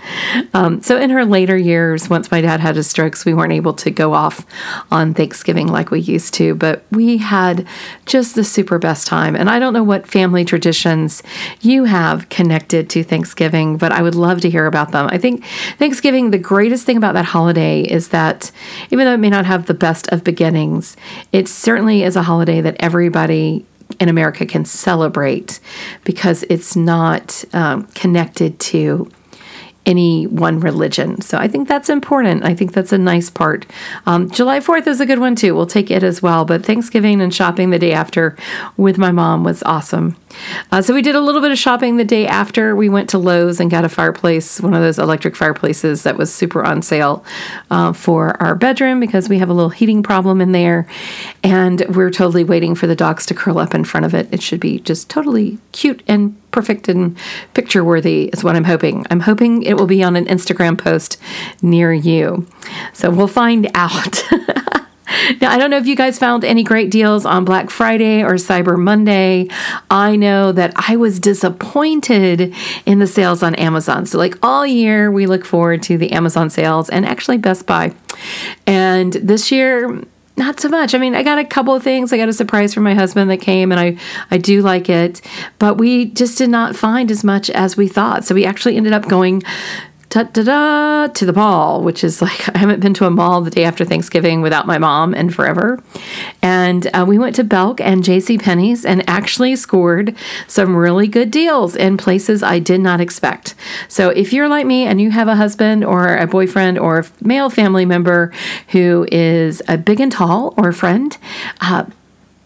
Um, 0.54 0.82
so 0.82 0.98
in 0.98 1.10
her 1.10 1.26
later 1.26 1.58
years, 1.58 2.10
once 2.10 2.32
my 2.32 2.42
dad 2.42 2.60
had 2.60 2.76
his 2.76 2.90
strokes, 2.90 3.26
we 3.26 3.34
weren't 3.34 3.54
able 3.54 3.74
to 3.76 3.92
go 3.92 4.14
off 4.14 4.46
on 4.92 5.14
Thanksgiving 5.14 5.68
like 5.68 5.92
we 5.92 6.00
used 6.00 6.34
to, 6.36 6.56
but 6.56 6.84
we 6.92 7.18
had 7.18 7.68
just 8.06 8.36
the 8.36 8.44
super 8.44 8.80
best 8.80 9.08
time. 9.08 9.36
And 9.36 9.50
I 9.50 9.60
don't 9.60 9.74
know 9.74 9.84
what 9.84 10.08
family 10.08 10.46
traditions 10.46 11.22
you 11.62 11.86
have 11.86 12.30
connected 12.30 12.90
to 12.92 13.04
Thanksgiving, 13.04 13.78
but 13.78 13.92
I 13.92 14.02
would 14.02 14.16
love 14.16 14.42
to 14.42 14.50
hear 14.50 14.66
about 14.66 14.92
them. 14.92 15.08
I 15.12 15.18
think 15.18 15.46
Thanksgiving, 15.78 16.32
the 16.32 16.38
greatest 16.38 16.86
thing 16.86 16.98
about 16.98 17.14
that 17.14 17.26
holiday 17.26 17.82
is 17.82 18.10
that 18.10 18.52
even 18.92 19.06
though 19.06 19.14
it 19.14 19.20
may 19.20 19.30
not 19.30 19.46
have 19.46 19.66
the 19.66 19.74
best 19.74 20.08
of 20.10 20.24
beginnings, 20.24 20.96
it 21.32 21.39
certainly 21.48 22.04
is 22.04 22.16
a 22.16 22.24
holiday 22.24 22.62
that 22.62 22.76
everybody 22.80 23.66
in 24.00 24.10
America 24.10 24.46
can 24.46 24.66
celebrate 24.66 25.60
because 26.04 26.44
it's 26.50 26.76
not 26.76 27.44
um, 27.54 27.86
connected 27.88 28.60
to 28.60 29.10
any 29.90 30.28
one 30.28 30.60
religion. 30.60 31.20
So 31.20 31.40
I 31.40 31.48
think 31.48 31.68
that's 31.68 31.90
important. 31.90 32.46
I 32.46 32.54
think 32.54 32.74
that's 32.74 32.94
a 32.94 32.98
nice 32.98 33.32
part. 33.32 33.66
Um, 34.06 34.30
July 34.30 34.60
4th 34.60 34.86
is 34.86 35.02
a 35.02 35.06
good 35.06 35.18
one 35.18 35.36
too. 35.36 35.56
We'll 35.56 35.66
take 35.66 35.90
it 35.90 36.04
as 36.04 36.22
well. 36.22 36.46
But 36.46 36.64
Thanksgiving 36.64 37.20
and 37.22 37.34
shopping 37.34 37.72
the 37.72 37.80
day 37.80 37.92
after 37.92 38.38
with 38.78 39.00
my 39.00 39.12
mom 39.12 39.44
was 39.44 39.64
awesome. 39.64 40.16
Uh, 40.72 40.84
so 40.84 40.94
we 40.94 41.02
did 41.02 41.16
a 41.16 41.20
little 41.20 41.42
bit 41.42 41.52
of 41.52 41.58
shopping 41.58 41.98
the 41.98 42.06
day 42.06 42.28
after. 42.28 42.76
We 42.76 42.88
went 42.88 43.10
to 43.10 43.18
Lowe's 43.18 43.60
and 43.60 43.72
got 43.72 43.84
a 43.84 43.90
fireplace, 43.90 44.62
one 44.62 44.76
of 44.76 44.82
those 44.82 45.00
electric 45.00 45.36
fireplaces 45.36 46.04
that 46.04 46.18
was 46.18 46.32
super 46.32 46.64
on 46.64 46.84
sale 46.84 47.26
uh, 47.72 47.92
for 47.92 48.40
our 48.42 48.54
bedroom 48.54 49.00
because 49.00 49.28
we 49.28 49.40
have 49.40 49.50
a 49.50 49.54
little 49.54 49.72
heating 49.72 50.04
problem 50.04 50.40
in 50.40 50.52
there. 50.52 50.88
And 51.44 51.84
we're 51.96 52.12
totally 52.12 52.44
waiting 52.44 52.76
for 52.76 52.86
the 52.86 52.96
dogs 52.96 53.26
to 53.26 53.34
curl 53.34 53.58
up 53.58 53.74
in 53.74 53.86
front 53.86 54.06
of 54.06 54.14
it. 54.14 54.32
It 54.32 54.44
should 54.44 54.60
be 54.60 54.80
just 54.82 55.10
totally 55.10 55.58
cute 55.72 56.04
and 56.08 56.40
perfect 56.52 56.88
and 56.90 57.18
picture 57.54 57.84
worthy 57.84 58.26
is 58.26 58.44
what 58.44 58.56
I'm 58.56 58.64
hoping. 58.64 59.06
I'm 59.10 59.22
hoping 59.22 59.64
it 59.64 59.76
will 59.76 59.88
be 59.88 60.04
on 60.04 60.16
an 60.16 60.26
Instagram 60.26 60.78
post 60.78 61.18
near 61.62 61.94
you. 61.94 62.48
So 62.94 63.10
we'll 63.10 63.28
find 63.28 63.70
out. 63.76 64.24
Now, 65.42 65.52
I 65.52 65.58
don't 65.58 65.70
know 65.70 65.78
if 65.78 65.88
you 65.88 65.96
guys 65.96 66.20
found 66.20 66.44
any 66.44 66.64
great 66.64 66.92
deals 66.92 67.26
on 67.26 67.46
Black 67.46 67.70
Friday 67.70 68.24
or 68.24 68.34
Cyber 68.34 68.78
Monday. 68.78 69.48
I 69.90 70.16
know 70.16 70.52
that 70.52 70.74
I 70.76 70.96
was 70.96 71.20
disappointed 71.20 72.54
in 72.86 73.00
the 73.00 73.08
sales 73.08 73.44
on 73.44 73.56
Amazon. 73.56 74.06
So, 74.06 74.18
like 74.18 74.36
all 74.44 74.66
year, 74.66 75.12
we 75.12 75.26
look 75.26 75.46
forward 75.46 75.84
to 75.84 75.98
the 75.98 76.12
Amazon 76.12 76.50
sales 76.50 76.90
and 76.90 77.06
actually 77.06 77.38
Best 77.38 77.66
Buy. 77.66 77.94
And 78.68 79.14
this 79.14 79.52
year, 79.52 80.04
not 80.40 80.60
so 80.60 80.70
much. 80.70 80.96
I 80.96 80.98
mean, 80.98 81.14
I 81.14 81.22
got 81.22 81.38
a 81.38 81.46
couple 81.46 81.76
of 81.76 81.84
things. 81.84 82.12
I 82.12 82.18
got 82.18 82.30
a 82.30 82.34
surprise 82.34 82.74
from 82.74 82.84
my 82.84 82.96
husband 82.96 83.30
that 83.30 83.38
came, 83.38 83.72
and 83.72 83.80
I 83.80 83.98
I 84.32 84.38
do 84.40 84.62
like 84.62 84.90
it, 84.90 85.22
but 85.60 85.78
we 85.78 86.06
just 86.06 86.38
did 86.38 86.50
not 86.50 86.76
find 86.76 87.12
as 87.12 87.24
much 87.24 87.50
as 87.52 87.78
we 87.78 87.88
thought. 87.88 88.26
So 88.26 88.34
we 88.34 88.46
actually 88.46 88.76
ended 88.78 88.94
up 88.94 89.08
going 89.08 89.44
da 90.10 90.24
da 90.24 90.44
da 90.44 91.08
to 91.08 91.26
the 91.26 91.34
mall, 91.34 91.84
which 91.84 92.04
is 92.04 92.22
like 92.22 92.50
I 92.56 92.58
haven't 92.58 92.80
been 92.80 92.94
to 92.96 93.06
a 93.06 93.12
mall 93.12 93.42
the 93.42 93.52
day 93.52 93.64
after 93.64 93.86
Thanksgiving 93.86 94.42
without 94.42 94.66
my 94.68 94.78
mom 94.78 95.14
in 95.14 95.30
forever. 95.30 95.82
And 96.42 96.88
uh, 96.94 97.06
we 97.08 97.18
went 97.18 97.36
to 97.36 97.44
Belk 97.44 97.80
and 97.80 98.04
J.C. 98.04 98.38
Penney's 98.38 98.86
and 98.86 99.08
actually 99.08 99.56
scored 99.56 100.16
some 100.48 100.76
really 100.76 101.08
good 101.08 101.32
deals 101.32 101.76
in 101.76 101.98
places 101.98 102.44
I 102.44 102.60
did 102.60 102.82
not 102.82 103.00
expect. 103.00 103.56
So 103.88 104.10
if 104.10 104.34
you're 104.34 104.50
like 104.50 104.66
me 104.66 104.86
and 104.86 105.00
you 105.00 105.12
have 105.12 105.28
a 105.28 105.36
husband 105.36 105.86
or 105.86 106.18
a 106.18 106.28
boyfriend 106.28 106.80
or 106.80 107.00
a 107.00 107.06
male 107.22 107.50
family 107.50 107.86
member 107.86 108.34
who 108.70 109.08
is 109.12 109.62
a 109.68 109.78
big 109.78 110.00
and 110.00 110.12
tall 110.12 110.54
or 110.58 110.70
a 110.70 110.74
friend, 110.74 111.18
uh, 111.62 111.86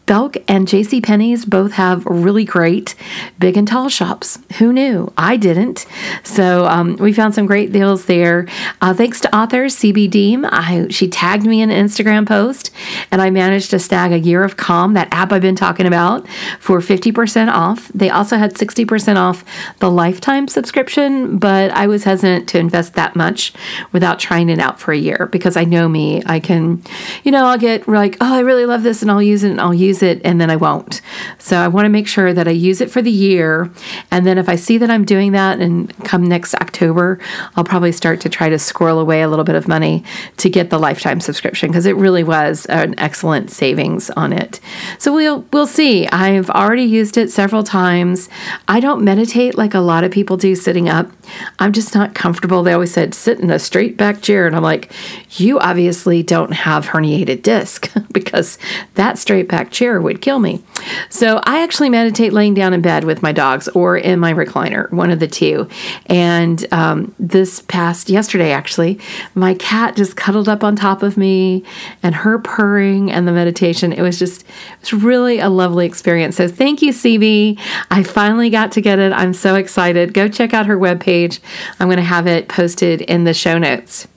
Belk 0.05 0.35
and 0.47 0.67
J.C. 0.67 0.99
Penney's 0.99 1.45
both 1.45 1.73
have 1.73 2.05
really 2.05 2.43
great 2.43 2.95
big 3.39 3.55
and 3.55 3.67
tall 3.67 3.89
shops. 3.89 4.37
Who 4.59 4.73
knew? 4.73 5.11
I 5.17 5.37
didn't. 5.37 5.85
So 6.23 6.65
um, 6.65 6.97
we 6.97 7.13
found 7.13 7.33
some 7.33 7.45
great 7.45 7.71
deals 7.71 8.05
there. 8.05 8.47
Uh, 8.81 8.93
thanks 8.93 9.21
to 9.21 9.35
author 9.35 9.65
CB 9.65 10.09
Deem, 10.09 10.45
I, 10.45 10.87
she 10.89 11.07
tagged 11.07 11.45
me 11.45 11.61
in 11.61 11.71
an 11.71 11.85
Instagram 11.85 12.27
post, 12.27 12.71
and 13.11 13.21
I 13.21 13.29
managed 13.29 13.71
to 13.71 13.79
snag 13.79 14.11
a 14.11 14.19
year 14.19 14.43
of 14.43 14.57
Calm, 14.57 14.93
that 14.93 15.07
app 15.11 15.31
I've 15.31 15.41
been 15.41 15.55
talking 15.55 15.85
about, 15.85 16.27
for 16.59 16.79
50% 16.79 17.51
off. 17.51 17.87
They 17.89 18.09
also 18.09 18.37
had 18.37 18.55
60% 18.55 19.15
off 19.15 19.45
the 19.79 19.89
lifetime 19.89 20.47
subscription, 20.47 21.37
but 21.37 21.71
I 21.71 21.87
was 21.87 22.03
hesitant 22.03 22.49
to 22.49 22.59
invest 22.59 22.93
that 22.95 23.15
much 23.15 23.53
without 23.91 24.19
trying 24.19 24.49
it 24.49 24.59
out 24.59 24.79
for 24.79 24.91
a 24.91 24.97
year 24.97 25.29
because 25.31 25.55
I 25.55 25.63
know 25.63 25.87
me. 25.87 26.21
I 26.25 26.39
can, 26.39 26.83
you 27.23 27.31
know, 27.31 27.45
I'll 27.45 27.57
get 27.57 27.87
like, 27.87 28.17
oh, 28.21 28.33
I 28.33 28.39
really 28.41 28.65
love 28.65 28.83
this, 28.83 29.01
and 29.01 29.09
I'll 29.09 29.23
use 29.23 29.43
it, 29.43 29.51
and 29.51 29.61
I'll 29.61 29.73
use 29.73 30.02
it 30.03 30.21
and 30.23 30.39
then 30.39 30.49
I 30.49 30.55
won't. 30.55 31.01
So 31.39 31.57
I 31.57 31.67
want 31.67 31.85
to 31.85 31.89
make 31.89 32.07
sure 32.07 32.33
that 32.33 32.47
I 32.47 32.51
use 32.51 32.81
it 32.81 32.91
for 32.91 33.01
the 33.01 33.11
year. 33.11 33.71
And 34.11 34.25
then 34.25 34.37
if 34.37 34.49
I 34.49 34.55
see 34.55 34.77
that 34.77 34.89
I'm 34.89 35.05
doing 35.05 35.31
that 35.31 35.59
and 35.59 35.95
come 36.05 36.23
next 36.23 36.53
October, 36.55 37.19
I'll 37.55 37.63
probably 37.63 37.91
start 37.91 38.21
to 38.21 38.29
try 38.29 38.49
to 38.49 38.59
squirrel 38.59 38.99
away 38.99 39.21
a 39.21 39.27
little 39.27 39.45
bit 39.45 39.55
of 39.55 39.67
money 39.67 40.03
to 40.37 40.49
get 40.49 40.69
the 40.69 40.79
lifetime 40.79 41.19
subscription 41.19 41.69
because 41.69 41.85
it 41.85 41.95
really 41.95 42.23
was 42.23 42.65
an 42.67 42.95
excellent 42.99 43.49
savings 43.51 44.09
on 44.11 44.33
it. 44.33 44.59
So 44.99 45.13
we'll 45.13 45.45
we'll 45.51 45.67
see. 45.67 46.07
I've 46.07 46.49
already 46.49 46.83
used 46.83 47.17
it 47.17 47.31
several 47.31 47.63
times. 47.63 48.29
I 48.67 48.79
don't 48.79 49.03
meditate 49.03 49.55
like 49.57 49.73
a 49.73 49.79
lot 49.79 50.03
of 50.03 50.11
people 50.11 50.37
do 50.37 50.55
sitting 50.55 50.89
up. 50.89 51.11
I'm 51.59 51.71
just 51.71 51.95
not 51.95 52.15
comfortable. 52.15 52.63
They 52.63 52.73
always 52.73 52.93
said 52.93 53.13
sit 53.13 53.39
in 53.39 53.49
a 53.49 53.59
straight 53.59 53.97
back 53.97 54.21
chair 54.21 54.47
and 54.47 54.55
I'm 54.55 54.63
like, 54.63 54.91
you 55.39 55.59
obviously 55.59 56.23
don't 56.23 56.53
have 56.53 56.87
herniated 56.87 57.41
disc 57.41 57.91
because 58.11 58.57
that 58.95 59.17
straight 59.17 59.47
back 59.47 59.71
chair 59.71 59.82
chair 59.83 59.99
would 59.99 60.21
kill 60.21 60.39
me. 60.39 60.63
So 61.09 61.41
I 61.43 61.61
actually 61.61 61.89
meditate 61.89 62.31
laying 62.31 62.53
down 62.53 62.73
in 62.73 62.81
bed 62.81 63.03
with 63.03 63.21
my 63.21 63.33
dogs 63.33 63.67
or 63.69 63.97
in 63.97 64.17
my 64.17 64.33
recliner, 64.33 64.89
one 64.91 65.11
of 65.11 65.19
the 65.19 65.27
two. 65.27 65.67
And 66.05 66.65
um, 66.71 67.13
this 67.19 67.61
past 67.63 68.09
yesterday, 68.09 68.51
actually, 68.51 68.97
my 69.35 69.55
cat 69.55 69.97
just 69.97 70.15
cuddled 70.15 70.47
up 70.47 70.63
on 70.63 70.77
top 70.77 71.03
of 71.03 71.17
me 71.17 71.65
and 72.01 72.15
her 72.15 72.39
purring 72.39 73.11
and 73.11 73.27
the 73.27 73.33
meditation. 73.33 73.91
It 73.91 74.01
was 74.01 74.17
just, 74.17 74.43
it 74.43 74.91
was 74.91 74.93
really 74.93 75.39
a 75.39 75.49
lovely 75.49 75.85
experience. 75.85 76.37
So 76.37 76.47
thank 76.47 76.81
you, 76.81 76.93
CB. 76.93 77.59
I 77.91 78.03
finally 78.03 78.49
got 78.49 78.71
to 78.73 78.81
get 78.81 78.99
it. 78.99 79.11
I'm 79.11 79.33
so 79.33 79.55
excited. 79.55 80.13
Go 80.13 80.29
check 80.29 80.53
out 80.53 80.65
her 80.67 80.77
webpage. 80.77 81.39
I'm 81.81 81.87
going 81.87 81.97
to 81.97 82.03
have 82.03 82.25
it 82.25 82.47
posted 82.47 83.01
in 83.01 83.25
the 83.25 83.33
show 83.33 83.57
notes. 83.57 84.07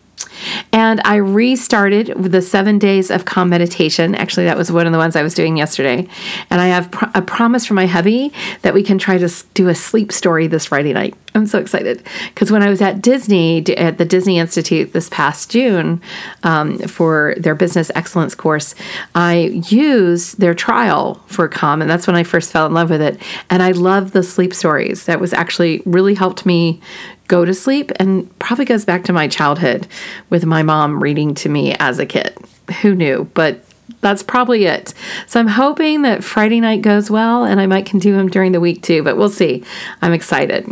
And 0.72 1.00
I 1.04 1.16
restarted 1.16 2.20
with 2.20 2.32
the 2.32 2.42
seven 2.42 2.78
days 2.78 3.10
of 3.10 3.24
calm 3.24 3.48
meditation. 3.48 4.14
Actually, 4.14 4.46
that 4.46 4.56
was 4.56 4.70
one 4.70 4.86
of 4.86 4.92
the 4.92 4.98
ones 4.98 5.16
I 5.16 5.22
was 5.22 5.34
doing 5.34 5.56
yesterday. 5.56 6.08
And 6.50 6.60
I 6.60 6.66
have 6.66 6.92
a 7.14 7.22
promise 7.22 7.66
from 7.66 7.76
my 7.76 7.86
hubby 7.86 8.32
that 8.62 8.74
we 8.74 8.82
can 8.82 8.98
try 8.98 9.18
to 9.18 9.28
do 9.54 9.68
a 9.68 9.74
sleep 9.74 10.12
story 10.12 10.46
this 10.46 10.66
Friday 10.66 10.92
night. 10.92 11.14
I'm 11.34 11.46
so 11.46 11.58
excited 11.58 12.06
because 12.28 12.50
when 12.50 12.62
I 12.62 12.70
was 12.70 12.80
at 12.80 13.02
Disney, 13.02 13.64
at 13.76 13.98
the 13.98 14.06
Disney 14.06 14.38
Institute 14.38 14.94
this 14.94 15.10
past 15.10 15.50
June 15.50 16.00
um, 16.42 16.78
for 16.78 17.34
their 17.36 17.54
business 17.54 17.90
excellence 17.94 18.34
course, 18.34 18.74
I 19.14 19.62
used 19.68 20.40
their 20.40 20.54
trial 20.54 21.22
for 21.26 21.46
Calm. 21.46 21.82
And 21.82 21.90
that's 21.90 22.06
when 22.06 22.16
I 22.16 22.22
first 22.22 22.50
fell 22.50 22.66
in 22.66 22.74
love 22.74 22.90
with 22.90 23.02
it. 23.02 23.20
And 23.50 23.62
I 23.62 23.72
love 23.72 24.12
the 24.12 24.22
sleep 24.22 24.54
stories. 24.54 25.04
That 25.04 25.20
was 25.20 25.32
actually 25.34 25.82
really 25.84 26.14
helped 26.14 26.46
me 26.46 26.80
go 27.28 27.44
to 27.44 27.54
sleep 27.54 27.92
and 27.96 28.36
probably 28.38 28.64
goes 28.64 28.84
back 28.84 29.04
to 29.04 29.12
my 29.12 29.28
childhood 29.28 29.86
with 30.30 30.44
my 30.44 30.62
mom 30.62 31.02
reading 31.02 31.34
to 31.36 31.48
me 31.48 31.74
as 31.74 31.98
a 31.98 32.06
kid. 32.06 32.36
Who 32.82 32.94
knew? 32.94 33.30
But 33.34 33.64
that's 34.00 34.22
probably 34.22 34.66
it. 34.66 34.94
So 35.26 35.40
I'm 35.40 35.46
hoping 35.46 36.02
that 36.02 36.24
Friday 36.24 36.60
night 36.60 36.82
goes 36.82 37.10
well 37.10 37.44
and 37.44 37.60
I 37.60 37.66
might 37.66 37.86
can 37.86 37.98
do 37.98 38.12
them 38.12 38.28
during 38.28 38.52
the 38.52 38.60
week 38.60 38.82
too, 38.82 39.02
but 39.02 39.16
we'll 39.16 39.28
see. 39.28 39.64
I'm 40.02 40.12
excited. 40.12 40.66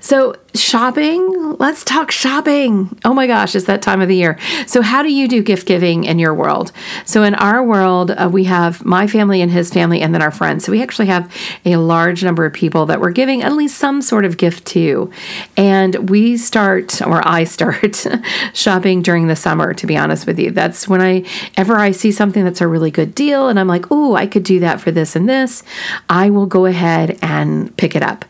So, 0.00 0.34
shopping, 0.54 1.56
let's 1.58 1.84
talk 1.84 2.10
shopping. 2.10 2.98
Oh 3.04 3.14
my 3.14 3.26
gosh, 3.26 3.54
it's 3.54 3.66
that 3.66 3.82
time 3.82 4.00
of 4.00 4.08
the 4.08 4.16
year. 4.16 4.38
So, 4.66 4.82
how 4.82 5.02
do 5.02 5.12
you 5.12 5.28
do 5.28 5.42
gift 5.42 5.66
giving 5.66 6.04
in 6.04 6.18
your 6.18 6.34
world? 6.34 6.72
So, 7.04 7.22
in 7.22 7.34
our 7.36 7.62
world, 7.62 8.10
uh, 8.10 8.28
we 8.30 8.44
have 8.44 8.84
my 8.84 9.06
family 9.06 9.40
and 9.40 9.50
his 9.50 9.72
family, 9.72 10.00
and 10.00 10.14
then 10.14 10.22
our 10.22 10.30
friends. 10.30 10.64
So, 10.64 10.72
we 10.72 10.82
actually 10.82 11.06
have 11.06 11.32
a 11.64 11.76
large 11.76 12.24
number 12.24 12.44
of 12.44 12.52
people 12.52 12.86
that 12.86 13.00
we're 13.00 13.12
giving 13.12 13.42
at 13.42 13.52
least 13.52 13.78
some 13.78 14.02
sort 14.02 14.24
of 14.24 14.36
gift 14.36 14.66
to. 14.68 15.10
And 15.56 16.10
we 16.10 16.36
start, 16.36 17.00
or 17.02 17.26
I 17.26 17.44
start, 17.44 18.06
shopping 18.52 19.02
during 19.02 19.28
the 19.28 19.36
summer, 19.36 19.72
to 19.74 19.86
be 19.86 19.96
honest 19.96 20.26
with 20.26 20.38
you. 20.38 20.50
That's 20.50 20.88
when 20.88 21.00
I 21.00 21.24
ever 21.56 21.76
I 21.76 21.92
see 21.92 22.12
something 22.12 22.44
that's 22.44 22.60
a 22.60 22.66
really 22.66 22.90
good 22.90 23.14
deal 23.14 23.48
and 23.48 23.60
I'm 23.60 23.68
like, 23.68 23.86
oh, 23.90 24.14
I 24.16 24.26
could 24.26 24.42
do 24.42 24.60
that 24.60 24.80
for 24.80 24.90
this 24.90 25.14
and 25.14 25.28
this, 25.28 25.62
I 26.08 26.30
will 26.30 26.46
go 26.46 26.66
ahead 26.66 27.18
and 27.22 27.74
pick 27.76 27.94
it 27.94 28.02
up. 28.02 28.24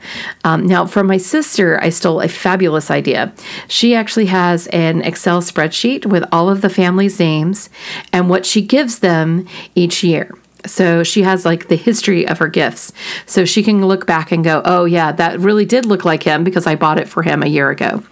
Um, 0.45 0.67
now, 0.67 0.87
for 0.87 1.03
my 1.03 1.17
sister, 1.17 1.38
sister, 1.43 1.79
I 1.81 1.91
stole 1.91 2.21
a 2.21 2.29
fabulous 2.29 2.91
idea. 2.91 3.33
She 3.69 3.95
actually 3.95 4.27
has 4.27 4.67
an 4.69 5.03
Excel 5.03 5.41
spreadsheet 5.41 6.05
with 6.05 6.25
all 6.33 6.51
of 6.51 6.63
the 6.63 6.69
family's 6.69 7.21
names 7.21 7.71
and 8.13 8.29
what 8.29 8.45
she 8.45 8.61
gives 8.61 8.99
them 8.99 9.47
each 9.77 10.03
year. 10.03 10.35
So 10.67 11.05
she 11.05 11.23
has 11.23 11.45
like 11.45 11.69
the 11.69 11.77
history 11.77 12.27
of 12.27 12.39
her 12.39 12.49
gifts. 12.49 12.93
So 13.27 13.45
she 13.45 13.63
can 13.63 13.87
look 13.87 14.07
back 14.07 14.33
and 14.33 14.43
go, 14.43 14.61
oh, 14.65 14.85
yeah, 14.85 15.13
that 15.13 15.39
really 15.39 15.65
did 15.65 15.87
look 15.87 16.05
like 16.05 16.25
him 16.25 16.43
because 16.43 16.67
I 16.67 16.75
bought 16.75 16.99
it 16.99 17.09
for 17.09 17.23
him 17.23 17.45
a 17.45 17.47
year 17.47 17.71
ago. 17.71 18.03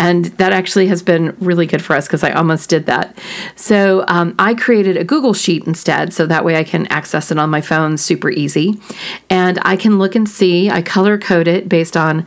And 0.00 0.24
that 0.24 0.52
actually 0.52 0.88
has 0.88 1.02
been 1.02 1.36
really 1.38 1.66
good 1.66 1.82
for 1.82 1.94
us 1.94 2.08
because 2.08 2.24
I 2.24 2.32
almost 2.32 2.68
did 2.68 2.86
that. 2.86 3.16
So 3.54 4.04
um, 4.08 4.34
I 4.38 4.54
created 4.54 4.96
a 4.96 5.04
Google 5.04 5.34
Sheet 5.34 5.68
instead. 5.68 6.12
So 6.12 6.26
that 6.26 6.44
way 6.44 6.56
I 6.56 6.64
can 6.64 6.88
access 6.88 7.30
it 7.30 7.38
on 7.38 7.50
my 7.50 7.60
phone 7.60 7.96
super 7.96 8.30
easy. 8.30 8.80
And 9.30 9.60
I 9.62 9.76
can 9.76 9.98
look 9.98 10.16
and 10.16 10.28
see, 10.28 10.68
I 10.70 10.82
color 10.82 11.16
code 11.16 11.46
it 11.46 11.68
based 11.68 11.96
on 11.96 12.26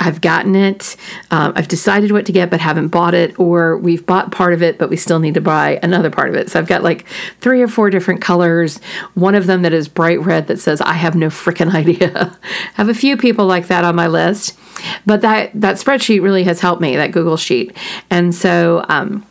I've 0.00 0.20
gotten 0.20 0.54
it, 0.54 0.96
um, 1.30 1.52
I've 1.56 1.68
decided 1.68 2.12
what 2.12 2.26
to 2.26 2.32
get 2.32 2.50
but 2.50 2.60
haven't 2.60 2.88
bought 2.88 3.14
it, 3.14 3.38
or 3.38 3.76
we've 3.76 4.04
bought 4.06 4.30
part 4.30 4.52
of 4.52 4.62
it 4.62 4.78
but 4.78 4.90
we 4.90 4.96
still 4.96 5.18
need 5.18 5.34
to 5.34 5.40
buy 5.40 5.78
another 5.82 6.10
part 6.10 6.28
of 6.28 6.34
it. 6.34 6.50
So 6.50 6.58
I've 6.58 6.68
got 6.68 6.82
like 6.82 7.06
three 7.40 7.60
or 7.62 7.68
four 7.68 7.90
different 7.90 8.20
colors. 8.20 8.78
One 9.14 9.34
of 9.34 9.46
them 9.46 9.62
that 9.62 9.72
is 9.72 9.88
bright 9.88 10.20
red 10.20 10.46
that 10.46 10.58
says, 10.58 10.80
I 10.80 10.94
have 10.94 11.14
no 11.14 11.28
freaking 11.28 11.74
idea. 11.74 12.38
I 12.42 12.74
have 12.74 12.88
a 12.88 12.94
few 12.94 13.16
people 13.16 13.46
like 13.46 13.66
that 13.68 13.84
on 13.84 13.96
my 13.96 14.06
list. 14.06 14.58
But 15.04 15.22
that, 15.22 15.50
that 15.54 15.76
spreadsheet 15.76 16.22
really 16.22 16.44
has 16.44 16.60
helped 16.60 16.80
me, 16.80 16.96
that 16.96 17.10
Google 17.10 17.36
Sheet. 17.36 17.76
And 18.10 18.34
so, 18.34 18.84
um, 18.88 19.26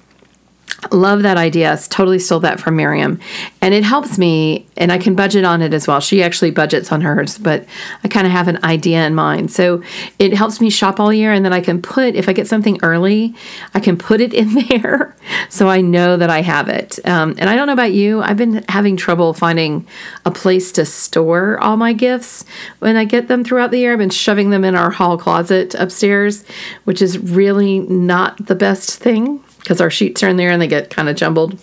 Love 0.92 1.24
that 1.24 1.38
idea. 1.38 1.78
Totally 1.90 2.20
stole 2.20 2.40
that 2.42 2.60
from 2.60 2.76
Miriam. 2.76 3.20
And 3.62 3.74
it 3.74 3.84
helps 3.84 4.20
me, 4.20 4.68
and 4.78 4.92
I 4.92 5.00
can 5.00 5.16
budget 5.16 5.44
on 5.44 5.64
it 5.64 5.74
as 5.74 5.88
well. 5.88 6.00
She 6.00 6.22
actually 6.22 6.52
budgets 6.52 6.92
on 6.92 7.02
hers, 7.02 7.40
but 7.40 7.66
I 8.04 8.08
kind 8.08 8.28
of 8.28 8.32
have 8.32 8.48
an 8.48 8.64
idea 8.64 9.06
in 9.06 9.16
mind. 9.16 9.52
So 9.52 9.82
it 10.20 10.36
helps 10.36 10.62
me 10.62 10.70
shop 10.70 11.00
all 11.00 11.12
year. 11.12 11.34
And 11.34 11.44
then 11.44 11.52
I 11.52 11.62
can 11.62 11.82
put, 11.82 12.16
if 12.16 12.30
I 12.30 12.34
get 12.34 12.48
something 12.48 12.80
early, 12.84 13.34
I 13.74 13.80
can 13.80 13.98
put 13.98 14.22
it 14.22 14.34
in 14.38 14.54
there 14.54 15.16
so 15.50 15.68
I 15.68 15.82
know 15.82 16.16
that 16.16 16.30
I 16.30 16.42
have 16.42 16.70
it. 16.70 17.00
Um, 17.06 17.36
and 17.40 17.50
I 17.50 17.56
don't 17.56 17.68
know 17.68 17.74
about 17.74 17.94
you, 17.94 18.22
I've 18.22 18.38
been 18.38 18.64
having 18.70 18.98
trouble 18.98 19.34
finding 19.34 19.88
a 20.26 20.32
place 20.32 20.72
to 20.74 20.86
store 20.86 21.60
all 21.60 21.76
my 21.76 21.94
gifts 21.94 22.46
when 22.80 22.96
I 22.96 23.04
get 23.04 23.28
them 23.28 23.44
throughout 23.44 23.72
the 23.72 23.80
year. 23.80 23.94
I've 23.94 24.00
been 24.00 24.10
shoving 24.10 24.52
them 24.52 24.64
in 24.64 24.76
our 24.76 24.92
hall 24.92 25.18
closet 25.18 25.74
upstairs, 25.76 26.46
which 26.84 27.02
is 27.02 27.18
really 27.18 27.80
not 27.80 28.46
the 28.46 28.56
best 28.56 29.00
thing 29.00 29.44
because 29.68 29.82
our 29.82 29.90
sheets 29.90 30.24
are 30.24 30.30
in 30.30 30.38
there 30.38 30.50
and 30.50 30.62
they 30.62 30.68
get 30.68 30.90
kind 30.90 31.10
of 31.10 31.18
jumbled. 31.18 31.60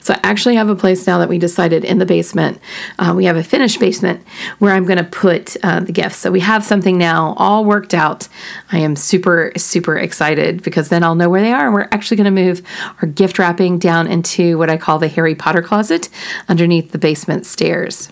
So 0.00 0.14
I 0.14 0.20
actually 0.22 0.54
have 0.54 0.70
a 0.70 0.74
place 0.74 1.06
now 1.06 1.18
that 1.18 1.28
we 1.28 1.36
decided 1.36 1.84
in 1.84 1.98
the 1.98 2.06
basement. 2.06 2.58
Uh, 2.98 3.12
we 3.14 3.26
have 3.26 3.36
a 3.36 3.44
finished 3.44 3.78
basement 3.78 4.26
where 4.58 4.72
I'm 4.72 4.86
going 4.86 4.96
to 4.96 5.04
put 5.04 5.54
uh, 5.62 5.80
the 5.80 5.92
gifts. 5.92 6.16
So 6.16 6.30
we 6.30 6.40
have 6.40 6.64
something 6.64 6.96
now 6.96 7.34
all 7.36 7.66
worked 7.66 7.92
out. 7.92 8.26
I 8.72 8.78
am 8.78 8.96
super 8.96 9.52
super 9.58 9.98
excited 9.98 10.62
because 10.62 10.88
then 10.88 11.04
I'll 11.04 11.14
know 11.14 11.28
where 11.28 11.42
they 11.42 11.52
are, 11.52 11.70
we're 11.70 11.88
actually 11.92 12.16
going 12.16 12.34
to 12.34 12.42
move 12.42 12.62
our 13.02 13.06
gift 13.06 13.38
wrapping 13.38 13.78
down 13.78 14.06
into 14.06 14.56
what 14.56 14.70
I 14.70 14.78
call 14.78 14.98
the 14.98 15.08
Harry 15.08 15.34
Potter 15.34 15.60
closet 15.60 16.08
underneath 16.48 16.92
the 16.92 16.98
basement 16.98 17.44
stairs. 17.44 18.10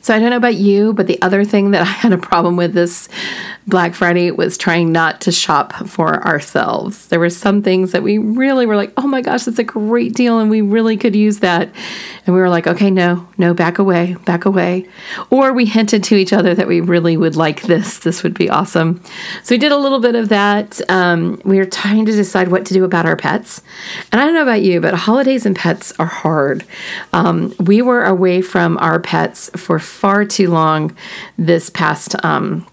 So 0.00 0.14
I 0.14 0.18
don't 0.18 0.30
know 0.30 0.36
about 0.36 0.56
you, 0.56 0.92
but 0.92 1.06
the 1.06 1.20
other 1.20 1.44
thing 1.44 1.72
that 1.72 1.82
I 1.82 1.86
had 1.86 2.12
a 2.12 2.18
problem 2.18 2.56
with 2.56 2.74
this 2.74 3.08
Black 3.66 3.94
Friday 3.94 4.30
was 4.30 4.58
trying 4.58 4.92
not 4.92 5.22
to 5.22 5.32
shop 5.32 5.72
for 5.86 6.22
ourselves. 6.26 7.06
There 7.08 7.18
were 7.18 7.30
some 7.30 7.62
things 7.62 7.92
that 7.92 8.02
we 8.02 8.18
really 8.18 8.66
were 8.66 8.76
like, 8.76 8.92
oh 8.98 9.06
my 9.06 9.22
gosh, 9.22 9.44
that's 9.44 9.58
a 9.58 9.64
great 9.64 10.14
deal, 10.14 10.38
and 10.38 10.50
we 10.50 10.60
really 10.60 10.96
could 10.98 11.16
use 11.16 11.38
that. 11.40 11.72
And 12.26 12.34
we 12.34 12.40
were 12.40 12.50
like, 12.50 12.66
okay, 12.66 12.90
no, 12.90 13.26
no, 13.38 13.54
back 13.54 13.78
away, 13.78 14.16
back 14.26 14.44
away. 14.44 14.86
Or 15.30 15.52
we 15.52 15.64
hinted 15.64 16.04
to 16.04 16.16
each 16.16 16.32
other 16.32 16.54
that 16.54 16.68
we 16.68 16.80
really 16.80 17.16
would 17.16 17.36
like 17.36 17.62
this. 17.62 17.98
This 17.98 18.22
would 18.22 18.34
be 18.34 18.50
awesome. 18.50 19.02
So 19.42 19.54
we 19.54 19.58
did 19.58 19.72
a 19.72 19.78
little 19.78 20.00
bit 20.00 20.14
of 20.14 20.28
that. 20.28 20.80
Um, 20.90 21.40
we 21.44 21.56
were 21.56 21.64
trying 21.64 22.04
to 22.06 22.12
decide 22.12 22.48
what 22.48 22.66
to 22.66 22.74
do 22.74 22.84
about 22.84 23.06
our 23.06 23.16
pets. 23.16 23.62
And 24.12 24.20
I 24.20 24.24
don't 24.24 24.34
know 24.34 24.42
about 24.42 24.62
you, 24.62 24.80
but 24.80 24.94
holidays 24.94 25.46
and 25.46 25.56
pets 25.56 25.92
are 25.98 26.06
hard. 26.06 26.64
Um, 27.12 27.54
we 27.60 27.80
were 27.80 28.04
away 28.04 28.42
from 28.42 28.76
our 28.78 29.00
pets 29.00 29.50
for 29.56 29.78
far 29.78 30.24
too 30.24 30.50
long 30.50 30.96
this 31.38 31.70
past 31.70 32.14
um, 32.24 32.66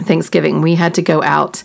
Thanksgiving. 0.00 0.62
We 0.62 0.74
had 0.74 0.94
to 0.94 1.02
go 1.02 1.22
out 1.22 1.62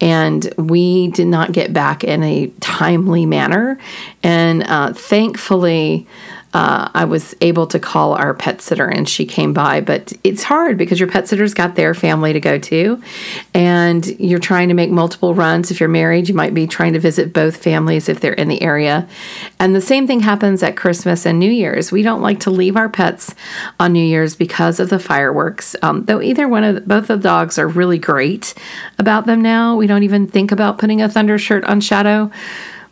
and 0.00 0.52
we 0.56 1.08
did 1.08 1.26
not 1.26 1.52
get 1.52 1.72
back 1.72 2.04
in 2.04 2.22
a 2.22 2.46
timely 2.60 3.26
manner. 3.26 3.78
And 4.22 4.62
uh, 4.62 4.92
thankfully, 4.92 6.06
uh, 6.54 6.88
I 6.94 7.04
was 7.04 7.34
able 7.40 7.66
to 7.68 7.78
call 7.78 8.14
our 8.14 8.32
pet 8.32 8.62
sitter 8.62 8.88
and 8.88 9.08
she 9.08 9.26
came 9.26 9.52
by. 9.52 9.80
But 9.80 10.12
it's 10.24 10.42
hard 10.42 10.78
because 10.78 10.98
your 10.98 11.08
pet 11.08 11.28
sitter's 11.28 11.54
got 11.54 11.74
their 11.74 11.94
family 11.94 12.32
to 12.32 12.40
go 12.40 12.58
to, 12.58 13.02
and 13.54 14.06
you're 14.18 14.38
trying 14.38 14.68
to 14.68 14.74
make 14.74 14.90
multiple 14.90 15.34
runs. 15.34 15.70
If 15.70 15.80
you're 15.80 15.88
married, 15.88 16.28
you 16.28 16.34
might 16.34 16.54
be 16.54 16.66
trying 16.66 16.94
to 16.94 17.00
visit 17.00 17.32
both 17.32 17.56
families 17.56 18.08
if 18.08 18.20
they're 18.20 18.32
in 18.32 18.48
the 18.48 18.62
area. 18.62 19.06
And 19.58 19.74
the 19.74 19.80
same 19.80 20.06
thing 20.06 20.20
happens 20.20 20.62
at 20.62 20.76
Christmas 20.76 21.26
and 21.26 21.38
New 21.38 21.50
Year's. 21.50 21.92
We 21.92 22.02
don't 22.02 22.22
like 22.22 22.40
to 22.40 22.50
leave 22.50 22.76
our 22.76 22.88
pets 22.88 23.34
on 23.78 23.92
New 23.92 24.04
Year's 24.04 24.34
because 24.34 24.80
of 24.80 24.88
the 24.88 24.98
fireworks. 24.98 25.76
Um, 25.82 26.04
though 26.04 26.22
either 26.22 26.48
one 26.48 26.64
of 26.64 26.86
both 26.86 27.10
of 27.10 27.22
the 27.22 27.28
dogs 27.28 27.58
are 27.58 27.68
really 27.68 27.98
great 27.98 28.54
about 28.98 29.26
them 29.26 29.42
now. 29.42 29.76
We 29.76 29.86
don't 29.86 30.02
even 30.02 30.26
think 30.26 30.50
about 30.50 30.78
putting 30.78 31.02
a 31.02 31.08
thunder 31.08 31.38
shirt 31.38 31.64
on 31.64 31.80
Shadow 31.80 32.30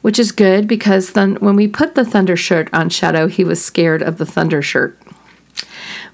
which 0.07 0.21
is 0.21 0.31
good 0.31 0.69
because 0.69 1.15
then 1.15 1.35
when 1.41 1.57
we 1.57 1.67
put 1.67 1.97
the 1.97 2.05
thunder 2.05 2.37
shirt 2.37 2.73
on 2.73 2.89
Shadow, 2.89 3.27
he 3.27 3.43
was 3.43 3.61
scared 3.61 4.03
of 4.03 4.19
the 4.19 4.25
thunder 4.25 4.63
shirt. 4.63 4.97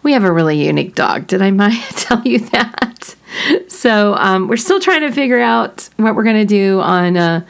We 0.02 0.12
have 0.12 0.24
a 0.24 0.32
really 0.32 0.64
unique 0.64 0.94
dog. 0.94 1.26
Did 1.26 1.42
I 1.42 1.50
tell 1.96 2.22
you 2.22 2.40
that? 2.50 3.14
So 3.68 4.14
um, 4.14 4.46
we're 4.46 4.56
still 4.58 4.78
trying 4.78 5.00
to 5.00 5.10
figure 5.10 5.40
out 5.40 5.88
what 5.96 6.14
we're 6.14 6.22
going 6.22 6.36
to 6.36 6.44
do 6.44 6.80
on 6.80 7.16
uh, 7.16 7.44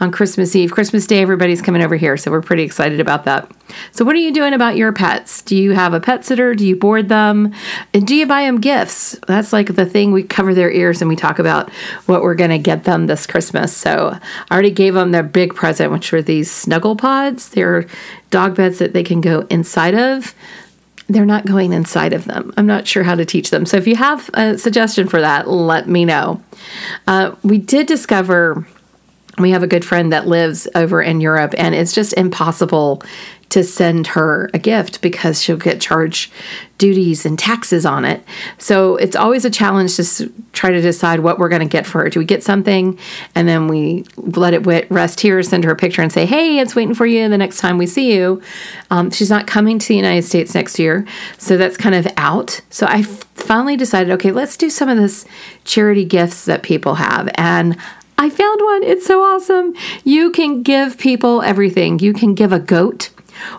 on 0.00 0.10
Christmas 0.10 0.56
Eve. 0.56 0.72
Christmas 0.72 1.06
Day, 1.06 1.20
everybody's 1.20 1.62
coming 1.62 1.82
over 1.82 1.94
here, 1.96 2.16
so 2.16 2.30
we're 2.30 2.42
pretty 2.42 2.62
excited 2.62 3.00
about 3.00 3.24
that. 3.24 3.50
So, 3.92 4.04
what 4.04 4.16
are 4.16 4.20
you 4.20 4.32
doing 4.32 4.52
about 4.52 4.76
your 4.76 4.92
pets? 4.92 5.42
Do 5.42 5.56
you 5.56 5.72
have 5.72 5.94
a 5.94 6.00
pet 6.00 6.24
sitter? 6.24 6.54
Do 6.54 6.66
you 6.66 6.74
board 6.74 7.08
them? 7.08 7.54
And 7.94 8.06
do 8.06 8.14
you 8.14 8.26
buy 8.26 8.42
them 8.42 8.60
gifts? 8.60 9.16
That's 9.26 9.52
like 9.52 9.74
the 9.74 9.86
thing 9.86 10.10
we 10.10 10.22
cover 10.22 10.54
their 10.54 10.70
ears 10.70 11.02
and 11.02 11.08
we 11.08 11.16
talk 11.16 11.38
about 11.38 11.70
what 12.06 12.22
we're 12.22 12.34
going 12.34 12.50
to 12.50 12.58
get 12.58 12.84
them 12.84 13.06
this 13.06 13.26
Christmas. 13.26 13.76
So, 13.76 14.18
I 14.50 14.52
already 14.54 14.70
gave 14.70 14.94
them 14.94 15.12
their 15.12 15.22
big 15.22 15.54
present, 15.54 15.92
which 15.92 16.10
were 16.10 16.22
these 16.22 16.50
snuggle 16.50 16.96
pods. 16.96 17.50
They're 17.50 17.86
dog 18.30 18.56
beds 18.56 18.78
that 18.78 18.92
they 18.92 19.04
can 19.04 19.20
go 19.20 19.46
inside 19.50 19.94
of 19.94 20.34
they're 21.08 21.26
not 21.26 21.46
going 21.46 21.72
inside 21.72 22.12
of 22.12 22.24
them. 22.24 22.52
I'm 22.56 22.66
not 22.66 22.86
sure 22.86 23.02
how 23.02 23.14
to 23.14 23.24
teach 23.24 23.50
them. 23.50 23.64
So 23.66 23.76
if 23.76 23.86
you 23.86 23.96
have 23.96 24.28
a 24.34 24.58
suggestion 24.58 25.08
for 25.08 25.20
that, 25.20 25.48
let 25.48 25.88
me 25.88 26.04
know. 26.04 26.42
Uh, 27.06 27.36
we 27.42 27.58
did 27.58 27.86
discover 27.86 28.66
we 29.38 29.50
have 29.50 29.62
a 29.62 29.66
good 29.66 29.84
friend 29.84 30.12
that 30.12 30.26
lives 30.26 30.66
over 30.74 31.02
in 31.02 31.20
Europe, 31.20 31.54
and 31.58 31.74
it's 31.74 31.92
just 31.92 32.12
impossible 32.14 33.02
to 33.48 33.62
send 33.62 34.08
her 34.08 34.50
a 34.52 34.58
gift 34.58 35.00
because 35.00 35.40
she'll 35.40 35.56
get 35.56 35.80
charged 35.80 36.32
duties 36.78 37.24
and 37.24 37.38
taxes 37.38 37.86
on 37.86 38.04
it. 38.04 38.24
So 38.58 38.96
it's 38.96 39.14
always 39.14 39.44
a 39.44 39.50
challenge 39.50 39.96
to 39.96 40.32
try 40.52 40.70
to 40.70 40.80
decide 40.80 41.20
what 41.20 41.38
we're 41.38 41.48
going 41.48 41.62
to 41.62 41.68
get 41.68 41.86
for 41.86 42.02
her. 42.02 42.10
Do 42.10 42.18
we 42.18 42.24
get 42.24 42.42
something 42.42 42.98
and 43.34 43.46
then 43.46 43.68
we 43.68 44.04
let 44.16 44.52
it 44.52 44.90
rest 44.90 45.20
here, 45.20 45.42
send 45.42 45.64
her 45.64 45.70
a 45.70 45.76
picture 45.76 46.02
and 46.02 46.12
say, 46.12 46.26
hey, 46.26 46.58
it's 46.58 46.74
waiting 46.74 46.94
for 46.94 47.06
you 47.06 47.28
the 47.28 47.38
next 47.38 47.58
time 47.58 47.78
we 47.78 47.86
see 47.86 48.14
you? 48.14 48.42
Um, 48.90 49.10
she's 49.10 49.30
not 49.30 49.46
coming 49.46 49.78
to 49.78 49.88
the 49.88 49.96
United 49.96 50.22
States 50.22 50.54
next 50.54 50.78
year. 50.78 51.06
So 51.38 51.56
that's 51.56 51.76
kind 51.76 51.94
of 51.94 52.08
out. 52.16 52.60
So 52.70 52.86
I 52.86 53.02
finally 53.04 53.76
decided, 53.76 54.12
okay, 54.14 54.32
let's 54.32 54.56
do 54.56 54.70
some 54.70 54.88
of 54.88 54.98
this 54.98 55.24
charity 55.64 56.04
gifts 56.04 56.46
that 56.46 56.62
people 56.64 56.96
have. 56.96 57.30
And 57.36 57.76
I 58.26 58.28
found 58.28 58.60
one. 58.60 58.82
It's 58.82 59.06
so 59.06 59.22
awesome. 59.22 59.72
You 60.02 60.32
can 60.32 60.64
give 60.64 60.98
people 60.98 61.42
everything. 61.42 62.00
You 62.00 62.12
can 62.12 62.34
give 62.34 62.50
a 62.50 62.58
goat 62.58 63.10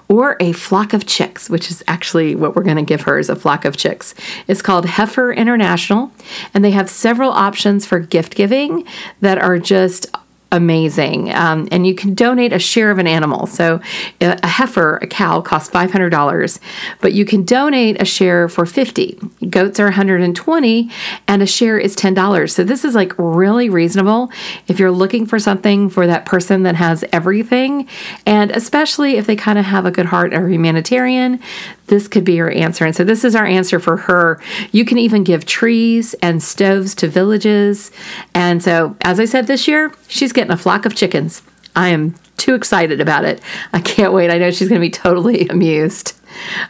or 0.10 0.36
a 0.42 0.52
flock 0.52 0.92
of 0.92 1.06
chicks, 1.06 1.50
which 1.50 1.72
is 1.72 1.82
actually 1.88 2.36
what 2.36 2.54
we're 2.54 2.64
going 2.64 2.76
to 2.76 2.84
give 2.84 3.04
her 3.04 3.18
is 3.18 3.30
a 3.30 3.36
flock 3.38 3.64
of 3.64 3.78
chicks. 3.78 4.14
It's 4.46 4.62
called 4.62 4.86
Heifer 4.86 5.32
International, 5.32 6.12
and 6.54 6.66
they 6.66 6.72
have 6.72 6.90
several 6.90 7.32
options 7.32 7.86
for 7.86 8.00
gift 8.00 8.36
giving 8.36 8.86
that 9.22 9.38
are 9.38 9.58
just 9.58 10.08
amazing. 10.51 11.32
Um, 11.34 11.68
and 11.72 11.86
you 11.86 11.94
can 11.94 12.13
donate 12.13 12.54
a 12.54 12.60
share 12.60 12.89
of 12.89 13.00
an 13.00 13.08
animal. 13.08 13.48
So 13.48 13.82
a 14.22 14.48
heifer, 14.48 14.98
a 14.98 15.08
cow, 15.08 15.42
costs 15.42 15.70
$500, 15.70 16.60
but 17.01 17.13
you 17.13 17.25
can 17.25 17.44
donate 17.44 18.01
a 18.01 18.06
share 18.06 18.48
for 18.48 18.66
50. 18.66 19.20
Goats 19.50 19.80
are 19.80 19.86
120 19.86 20.89
and 21.27 21.42
a 21.42 21.46
share 21.46 21.77
is 21.77 21.96
$10. 21.96 22.50
So 22.50 22.63
this 22.63 22.86
is 22.86 22.96
like 22.96 23.13
really 23.18 23.70
reasonable 23.70 24.32
if 24.68 24.80
you're 24.80 24.92
looking 24.92 25.25
for 25.25 25.38
something 25.39 25.89
for 25.89 26.08
that 26.08 26.25
person 26.25 26.63
that 26.63 26.75
has 26.75 27.04
everything. 27.12 27.88
And 28.25 28.51
especially 28.51 29.18
if 29.18 29.27
they 29.27 29.36
kind 29.36 29.60
of 29.60 29.66
have 29.66 29.86
a 29.86 29.92
good 29.92 30.08
heart 30.08 30.34
or 30.34 30.50
humanitarian, 30.50 31.42
this 31.88 32.08
could 32.08 32.24
be 32.24 32.34
your 32.34 32.51
answer. 32.51 32.86
And 32.86 32.96
so 32.96 33.03
this 33.03 33.24
is 33.24 33.36
our 33.36 33.46
answer 33.46 33.79
for 33.79 33.98
her. 33.98 34.39
You 34.72 34.86
can 34.86 34.98
even 34.98 35.24
give 35.24 35.46
trees 35.46 36.13
and 36.15 36.44
stoves 36.44 36.94
to 36.96 37.08
villages. 37.08 37.91
And 38.34 38.62
so, 38.62 38.96
as 39.01 39.20
I 39.20 39.25
said 39.25 39.48
this 39.48 39.67
year, 39.67 39.91
she's 40.07 40.33
getting 40.33 40.51
a 40.51 40.57
flock 40.57 40.85
of 40.85 40.96
chickens. 40.96 41.42
I 41.75 41.90
am 41.90 42.16
too 42.38 42.55
excited 42.55 43.01
about 43.01 43.25
it. 43.25 43.42
I 43.74 43.79
can't 43.79 44.14
wait. 44.14 44.29
I 44.29 44.38
know 44.38 44.51
she's 44.51 44.70
going 44.70 44.81
to 44.81 44.85
be 44.85 44.92
totally 44.92 45.48
amused. 45.50 46.14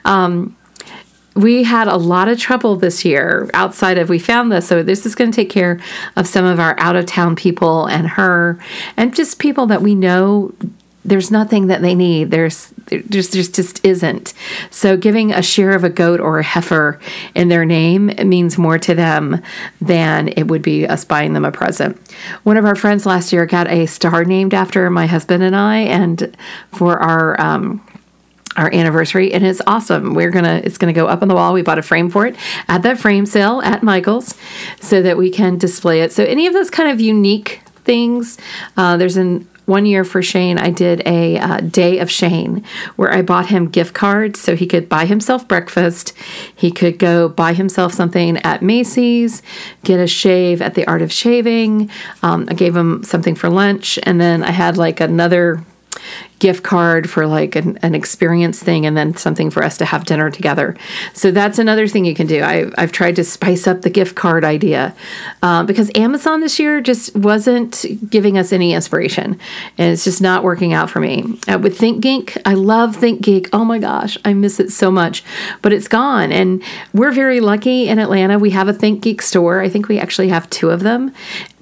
Um, 0.05 0.55
we 1.35 1.63
had 1.63 1.87
a 1.87 1.97
lot 1.97 2.27
of 2.27 2.39
trouble 2.39 2.75
this 2.75 3.05
year 3.05 3.49
outside 3.53 3.99
of 3.99 4.09
we 4.09 4.17
found 4.17 4.51
this 4.51 4.67
so 4.67 4.81
this 4.81 5.05
is 5.05 5.13
going 5.13 5.31
to 5.31 5.35
take 5.35 5.51
care 5.51 5.79
of 6.15 6.25
some 6.25 6.45
of 6.45 6.59
our 6.59 6.75
out 6.79 6.95
of 6.95 7.05
town 7.05 7.35
people 7.35 7.85
and 7.85 8.07
her 8.07 8.57
and 8.97 9.15
just 9.15 9.37
people 9.37 9.67
that 9.67 9.83
we 9.83 9.93
know 9.93 10.51
there's 11.07 11.31
nothing 11.31 11.67
that 11.67 11.81
they 11.81 11.95
need. 11.95 12.31
There's 12.31 12.67
there's 12.87 13.29
just 13.29 13.55
just 13.55 13.83
isn't. 13.85 14.33
So 14.69 14.97
giving 14.97 15.31
a 15.33 15.41
share 15.41 15.71
of 15.71 15.83
a 15.85 15.89
goat 15.89 16.19
or 16.19 16.39
a 16.39 16.43
heifer 16.43 16.99
in 17.33 17.47
their 17.47 17.65
name 17.65 18.07
means 18.25 18.57
more 18.57 18.77
to 18.77 18.93
them 18.93 19.41
than 19.79 20.27
it 20.27 20.43
would 20.43 20.61
be 20.61 20.85
us 20.85 21.05
buying 21.05 21.31
them 21.31 21.45
a 21.45 21.51
present. 21.51 21.97
One 22.43 22.57
of 22.57 22.65
our 22.65 22.75
friends 22.75 23.05
last 23.05 23.31
year 23.31 23.45
got 23.45 23.69
a 23.69 23.85
star 23.85 24.25
named 24.25 24.53
after 24.53 24.89
my 24.89 25.07
husband 25.07 25.43
and 25.43 25.55
I, 25.55 25.77
and 25.77 26.35
for 26.73 26.99
our 26.99 27.39
um, 27.39 27.81
our 28.57 28.73
anniversary 28.73 29.31
and 29.33 29.45
it's 29.45 29.61
awesome 29.67 30.15
we're 30.15 30.31
gonna 30.31 30.59
it's 30.63 30.79
gonna 30.79 30.91
go 30.91 31.05
up 31.05 31.21
on 31.21 31.27
the 31.27 31.35
wall 31.35 31.53
we 31.53 31.61
bought 31.61 31.77
a 31.77 31.83
frame 31.83 32.09
for 32.09 32.25
it 32.25 32.35
at 32.67 32.81
that 32.81 32.97
frame 32.97 33.23
sale 33.23 33.61
at 33.61 33.83
michael's 33.83 34.33
so 34.81 34.99
that 34.99 35.15
we 35.15 35.29
can 35.29 35.59
display 35.59 36.01
it 36.01 36.11
so 36.11 36.23
any 36.23 36.47
of 36.47 36.53
those 36.53 36.71
kind 36.71 36.89
of 36.89 36.99
unique 36.99 37.61
things 37.85 38.39
uh, 38.75 38.97
there's 38.97 39.15
an 39.15 39.47
one 39.67 39.85
year 39.85 40.05
for 40.05 40.23
Shane, 40.23 40.57
I 40.57 40.71
did 40.71 41.05
a 41.05 41.37
uh, 41.37 41.59
day 41.59 41.99
of 41.99 42.09
Shane 42.09 42.63
where 42.95 43.13
I 43.13 43.21
bought 43.21 43.47
him 43.47 43.67
gift 43.67 43.93
cards 43.93 44.39
so 44.39 44.55
he 44.55 44.65
could 44.65 44.87
buy 44.87 45.05
himself 45.05 45.45
breakfast. 45.45 46.13
He 46.55 46.71
could 46.71 46.97
go 46.97 47.27
buy 47.27 47.53
himself 47.53 47.93
something 47.93 48.37
at 48.37 48.61
Macy's, 48.61 49.43
get 49.83 49.99
a 49.99 50.07
shave 50.07 50.61
at 50.61 50.75
the 50.75 50.87
Art 50.87 51.01
of 51.01 51.11
Shaving. 51.11 51.89
Um, 52.23 52.47
I 52.49 52.53
gave 52.53 52.75
him 52.75 53.03
something 53.03 53.35
for 53.35 53.49
lunch, 53.49 53.99
and 54.03 54.21
then 54.21 54.41
I 54.41 54.51
had 54.51 54.77
like 54.77 55.01
another 55.01 55.61
gift 56.39 56.63
card 56.63 57.09
for 57.09 57.25
like 57.25 57.55
an, 57.55 57.77
an, 57.81 57.95
experience 57.95 58.61
thing 58.61 58.85
and 58.85 58.95
then 58.95 59.15
something 59.15 59.49
for 59.49 59.63
us 59.63 59.77
to 59.77 59.85
have 59.85 60.05
dinner 60.05 60.29
together. 60.29 60.77
So 61.13 61.31
that's 61.31 61.57
another 61.57 61.87
thing 61.87 62.05
you 62.05 62.13
can 62.13 62.27
do. 62.27 62.43
I, 62.43 62.69
have 62.77 62.91
tried 62.91 63.15
to 63.15 63.23
spice 63.23 63.65
up 63.65 63.81
the 63.81 63.89
gift 63.89 64.15
card 64.15 64.43
idea 64.43 64.95
uh, 65.41 65.63
because 65.63 65.89
Amazon 65.95 66.41
this 66.41 66.59
year 66.59 66.79
just 66.79 67.15
wasn't 67.15 67.85
giving 68.09 68.37
us 68.37 68.53
any 68.53 68.73
inspiration 68.73 69.39
and 69.77 69.93
it's 69.93 70.03
just 70.03 70.21
not 70.21 70.43
working 70.43 70.73
out 70.73 70.89
for 70.89 70.99
me. 70.99 71.39
Uh, 71.47 71.57
with 71.57 71.79
ThinkGeek, 71.79 72.39
I 72.45 72.53
love 72.53 72.97
ThinkGeek. 72.97 73.49
Oh 73.51 73.65
my 73.65 73.79
gosh, 73.79 74.17
I 74.23 74.33
miss 74.33 74.59
it 74.59 74.71
so 74.71 74.91
much, 74.91 75.23
but 75.61 75.73
it's 75.73 75.87
gone. 75.87 76.31
And 76.31 76.61
we're 76.93 77.11
very 77.11 77.39
lucky 77.39 77.87
in 77.87 77.97
Atlanta. 77.97 78.37
We 78.37 78.51
have 78.51 78.67
a 78.67 78.73
ThinkGeek 78.73 79.21
store. 79.21 79.61
I 79.61 79.69
think 79.69 79.87
we 79.87 79.97
actually 79.97 80.29
have 80.29 80.49
two 80.51 80.69
of 80.69 80.81
them 80.81 81.13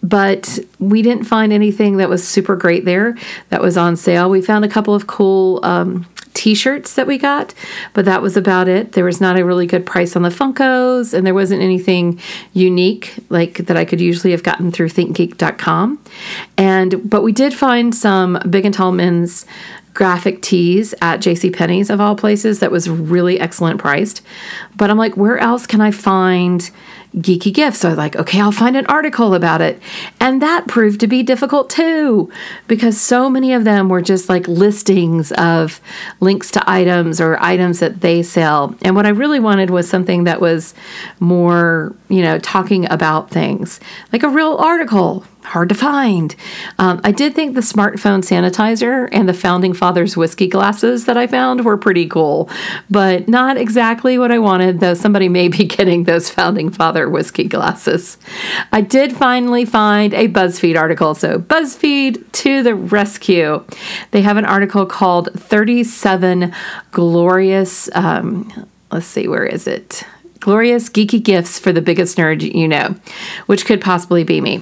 but 0.07 0.59
we 0.79 1.01
didn't 1.01 1.23
find 1.23 1.51
anything 1.51 1.97
that 1.97 2.09
was 2.09 2.27
super 2.27 2.55
great 2.55 2.85
there 2.85 3.17
that 3.49 3.61
was 3.61 3.75
on 3.75 3.95
sale. 3.95 4.29
We 4.29 4.41
found 4.41 4.63
a 4.63 4.69
couple 4.69 4.93
of 4.93 5.07
cool 5.07 5.59
um, 5.63 6.05
t-shirts 6.35 6.95
that 6.95 7.07
we 7.07 7.17
got 7.17 7.53
but 7.93 8.03
that 8.03 8.21
was 8.21 8.35
about 8.35 8.67
it 8.67 8.91
there 8.91 9.05
was 9.05 9.21
not 9.21 9.39
a 9.39 9.45
really 9.45 9.65
good 9.65 9.85
price 9.85 10.17
on 10.17 10.21
the 10.21 10.29
funkos 10.29 11.13
and 11.13 11.25
there 11.25 11.33
wasn't 11.33 11.61
anything 11.61 12.19
unique 12.51 13.15
like 13.29 13.65
that 13.67 13.77
i 13.77 13.85
could 13.85 14.01
usually 14.01 14.31
have 14.31 14.43
gotten 14.43 14.69
through 14.69 14.89
thinkgeek.com 14.89 15.97
and 16.57 17.09
but 17.09 17.23
we 17.23 17.31
did 17.31 17.53
find 17.53 17.95
some 17.95 18.37
big 18.49 18.65
and 18.65 18.75
tall 18.75 18.91
men's 18.91 19.45
graphic 19.93 20.41
tees 20.41 20.93
at 21.01 21.21
J.C. 21.21 21.49
Penney's 21.51 21.89
of 21.89 22.01
all 22.01 22.17
places 22.17 22.59
that 22.59 22.69
was 22.69 22.89
really 22.89 23.39
excellent 23.39 23.79
priced. 23.79 24.21
But 24.75 24.89
I'm 24.89 24.97
like, 24.97 25.15
where 25.15 25.37
else 25.37 25.65
can 25.65 25.79
I 25.79 25.91
find 25.91 26.69
geeky 27.15 27.53
gifts. 27.53 27.79
So 27.79 27.87
I 27.87 27.91
was 27.91 27.97
like, 27.97 28.15
okay, 28.15 28.41
I'll 28.41 28.51
find 28.51 28.75
an 28.75 28.85
article 28.87 29.33
about 29.33 29.61
it. 29.61 29.81
And 30.19 30.41
that 30.41 30.67
proved 30.67 30.99
to 30.99 31.07
be 31.07 31.23
difficult 31.23 31.69
too, 31.69 32.31
because 32.67 32.99
so 32.99 33.29
many 33.29 33.53
of 33.53 33.63
them 33.63 33.89
were 33.89 34.01
just 34.01 34.27
like 34.27 34.47
listings 34.47 35.31
of 35.33 35.79
links 36.19 36.51
to 36.51 36.69
items 36.69 37.21
or 37.21 37.41
items 37.41 37.79
that 37.79 38.01
they 38.01 38.21
sell. 38.21 38.75
And 38.81 38.95
what 38.95 39.05
I 39.05 39.09
really 39.09 39.39
wanted 39.39 39.69
was 39.69 39.89
something 39.89 40.25
that 40.25 40.41
was 40.41 40.73
more, 41.19 41.95
you 42.09 42.21
know, 42.21 42.37
talking 42.39 42.89
about 42.91 43.29
things, 43.29 43.79
like 44.11 44.23
a 44.23 44.29
real 44.29 44.55
article 44.57 45.25
hard 45.45 45.69
to 45.69 45.75
find. 45.75 46.35
Um, 46.79 46.99
I 47.03 47.11
did 47.11 47.35
think 47.35 47.55
the 47.55 47.61
smartphone 47.61 48.21
sanitizer 48.21 49.07
and 49.11 49.29
the 49.29 49.33
Founding 49.33 49.73
Fathers 49.73 50.17
whiskey 50.17 50.47
glasses 50.47 51.05
that 51.05 51.17
I 51.17 51.27
found 51.27 51.63
were 51.63 51.77
pretty 51.77 52.07
cool, 52.07 52.49
but 52.89 53.27
not 53.27 53.57
exactly 53.57 54.17
what 54.17 54.31
I 54.31 54.39
wanted, 54.39 54.79
though 54.79 54.93
somebody 54.93 55.29
may 55.29 55.47
be 55.47 55.65
getting 55.65 56.03
those 56.03 56.29
Founding 56.31 56.69
Father 56.69 57.09
whiskey 57.09 57.45
glasses. 57.47 58.17
I 58.71 58.81
did 58.81 59.15
finally 59.15 59.65
find 59.65 60.13
a 60.13 60.27
BuzzFeed 60.27 60.77
article. 60.77 61.15
So, 61.15 61.39
BuzzFeed 61.39 62.31
to 62.31 62.63
the 62.63 62.75
rescue. 62.75 63.63
They 64.11 64.21
have 64.21 64.37
an 64.37 64.45
article 64.45 64.85
called 64.85 65.29
37 65.33 66.53
Glorious, 66.91 67.89
um, 67.93 68.67
let's 68.91 69.05
see, 69.05 69.27
where 69.27 69.45
is 69.45 69.67
it? 69.67 70.05
Glorious 70.45 70.89
geeky 70.89 71.23
gifts 71.23 71.57
for 71.57 71.71
the 71.71 71.81
biggest 71.81 72.19
nerd 72.19 72.43
you 72.53 72.67
know, 72.67 72.93
which 73.47 73.65
could 73.65 73.81
possibly 73.81 74.23
be 74.23 74.41
me, 74.41 74.61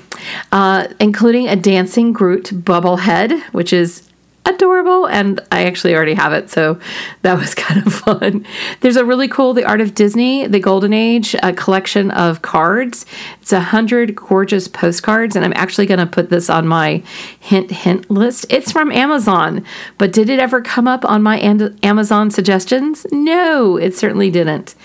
uh, 0.54 0.88
including 1.02 1.50
a 1.50 1.58
dancing 1.58 2.14
Groot 2.14 2.64
bubble 2.64 2.96
head, 2.96 3.34
which 3.52 3.74
is 3.74 4.08
adorable 4.46 5.08
and 5.08 5.40
I 5.52 5.66
actually 5.66 5.96
already 5.96 6.16
have 6.16 6.34
it 6.34 6.50
so 6.50 6.80
that 7.22 7.38
was 7.38 7.56
kind 7.64 7.86
of 7.86 7.94
fun. 7.94 8.46
There's 8.82 8.98
a 8.98 9.06
really 9.06 9.28
cool 9.28 9.54
The 9.54 9.64
Art 9.64 9.82
of 9.82 9.96
Disney, 9.96 10.48
The 10.48 10.60
Golden 10.60 10.94
Age, 10.94 11.36
a 11.42 11.54
collection 11.54 12.12
of 12.12 12.42
cards. 12.42 13.06
It's 13.42 13.54
a 13.54 13.60
hundred 13.60 14.16
gorgeous 14.16 14.68
postcards 14.68 15.36
and 15.36 15.46
I'm 15.46 15.54
actually 15.56 15.86
going 15.86 16.00
to 16.00 16.06
put 16.06 16.30
this 16.30 16.50
on 16.50 16.68
my 16.68 17.04
hint 17.40 17.72
hint 17.72 18.12
list. 18.12 18.46
It's 18.50 18.72
from 18.72 18.92
Amazon, 18.92 19.66
but 19.98 20.12
did 20.12 20.30
it 20.30 20.40
ever 20.40 20.62
come 20.62 20.88
up 20.88 21.06
on 21.06 21.24
my 21.24 21.40
Amazon 21.40 22.32
suggestions? 22.32 23.06
No, 23.12 23.78
it 23.78 23.96
certainly 23.96 24.30
didn't. 24.30 24.76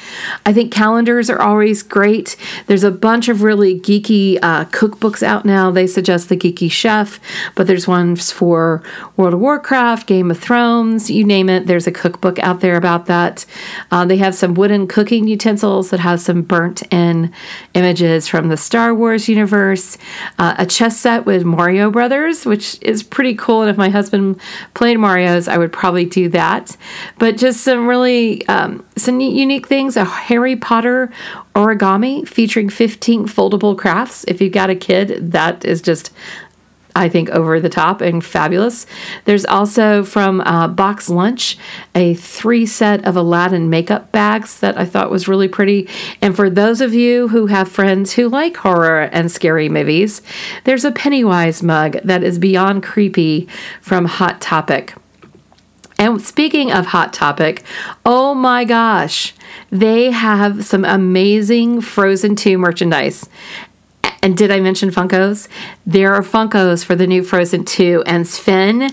I 0.47 0.53
think 0.53 0.73
calendars 0.73 1.31
are 1.31 1.41
always 1.41 1.83
great. 1.83 2.37
There's 2.67 2.85
a 2.85 2.91
bunch 2.91 3.29
of 3.29 3.43
really 3.43 3.79
geeky 3.79 4.39
uh, 4.43 4.67
cookbooks 4.67 5.23
out 5.23 5.45
now. 5.45 5.71
They 5.71 5.87
suggest 5.87 6.29
the 6.29 6.37
Geeky 6.37 6.71
Chef, 6.71 7.19
but 7.55 7.67
there's 7.67 7.89
ones 7.89 8.31
for 8.31 8.83
World 9.17 9.35
War 9.35 9.48
Warcraft, 9.49 10.07
Game 10.07 10.31
of 10.31 10.39
Thrones, 10.39 11.11
you 11.11 11.25
name 11.25 11.49
it. 11.49 11.67
There's 11.67 11.87
a 11.87 11.91
cookbook 11.91 12.39
out 12.41 12.61
there 12.61 12.77
about 12.77 13.07
that. 13.07 13.47
Uh, 13.91 14.05
they 14.05 14.19
have 14.19 14.35
some 14.35 14.53
wooden 14.53 14.87
cooking 14.87 15.27
utensils 15.27 15.89
that 15.89 16.01
have 16.01 16.21
some 16.21 16.43
burnt 16.43 16.83
in 16.93 17.33
images 17.73 18.29
from 18.29 18.49
the 18.49 18.59
Star 18.59 18.95
Wars 18.95 19.27
universe. 19.27 19.97
Uh, 20.39 20.55
a 20.59 20.67
chess 20.67 20.99
set 20.99 21.25
with 21.25 21.45
Mario 21.47 21.91
Brothers, 21.91 22.45
which 22.45 22.77
is 22.83 23.03
pretty 23.03 23.35
cool. 23.35 23.63
And 23.63 23.71
if 23.71 23.79
my 23.79 23.89
husband 23.89 24.39
played 24.75 24.99
Mario's, 24.99 25.49
I 25.49 25.57
would 25.57 25.73
probably 25.73 26.05
do 26.05 26.29
that. 26.29 26.77
But 27.19 27.39
just 27.39 27.63
some 27.63 27.89
really 27.89 28.47
um, 28.49 28.85
some 28.97 29.19
unique 29.19 29.67
things. 29.67 29.97
A 29.97 30.05
Harry 30.05 30.57
Potter 30.57 31.11
origami 31.55 32.29
featuring 32.29 32.69
15 32.69 33.27
foldable 33.27 33.79
crafts. 33.79 34.25
If 34.29 34.43
you've 34.43 34.53
got 34.53 34.69
a 34.69 34.77
kid, 34.77 35.33
that 35.33 35.65
is 35.65 35.81
just 35.81 36.13
I 36.99 37.09
think, 37.09 37.31
over 37.31 37.61
the 37.61 37.69
top 37.69 38.01
and 38.01 38.25
fabulous. 38.25 38.87
There's 39.25 39.47
also 39.47 40.03
from 40.03 40.41
uh, 40.41 40.67
Box 40.69 41.09
Lunch 41.09 41.57
a 41.95 42.15
three 42.15 42.67
set 42.67 43.05
of 43.05 43.17
Aladdin 43.17 43.71
makeup 43.71 44.11
bags 44.11 44.59
that 44.61 44.77
I 44.77 44.85
thought 44.85 45.11
was 45.11 45.29
really 45.29 45.49
pretty. 45.49 45.89
And 46.21 46.35
for 46.35 46.51
those 46.51 46.81
of 46.81 46.95
you 46.95 47.29
who 47.29 47.47
have 47.47 47.69
friends 47.69 48.15
who 48.15 48.29
like 48.29 48.57
horror 48.57 49.03
and 49.13 49.31
scary 49.31 49.69
movies, 49.69 50.23
there's 50.65 50.85
a 50.85 50.93
Pennywise 50.93 51.63
mug 51.63 51.99
that 52.03 52.25
is 52.25 52.39
beyond 52.39 52.83
creepy 52.83 53.49
from 53.81 54.07
Hot 54.07 54.41
Topic. 54.41 54.95
And 56.01 56.23
speaking 56.23 56.71
of 56.71 56.87
Hot 56.87 57.13
Topic, 57.13 57.65
oh 58.07 58.33
my 58.33 58.65
gosh, 58.65 59.35
they 59.71 60.13
have 60.13 60.65
some 60.65 60.85
amazing 60.85 61.81
Frozen 61.81 62.37
2 62.37 62.57
merchandise. 62.57 63.29
And 64.23 64.37
did 64.37 64.51
I 64.51 64.61
mention 64.61 64.91
Funkos? 64.91 65.49
There 65.87 66.13
are 66.13 66.23
Funkos 66.23 66.85
for 66.85 66.95
the 66.95 67.07
new 67.07 67.23
Frozen 67.23 67.65
2 67.65 68.03
and 68.07 68.27
Sven. 68.27 68.91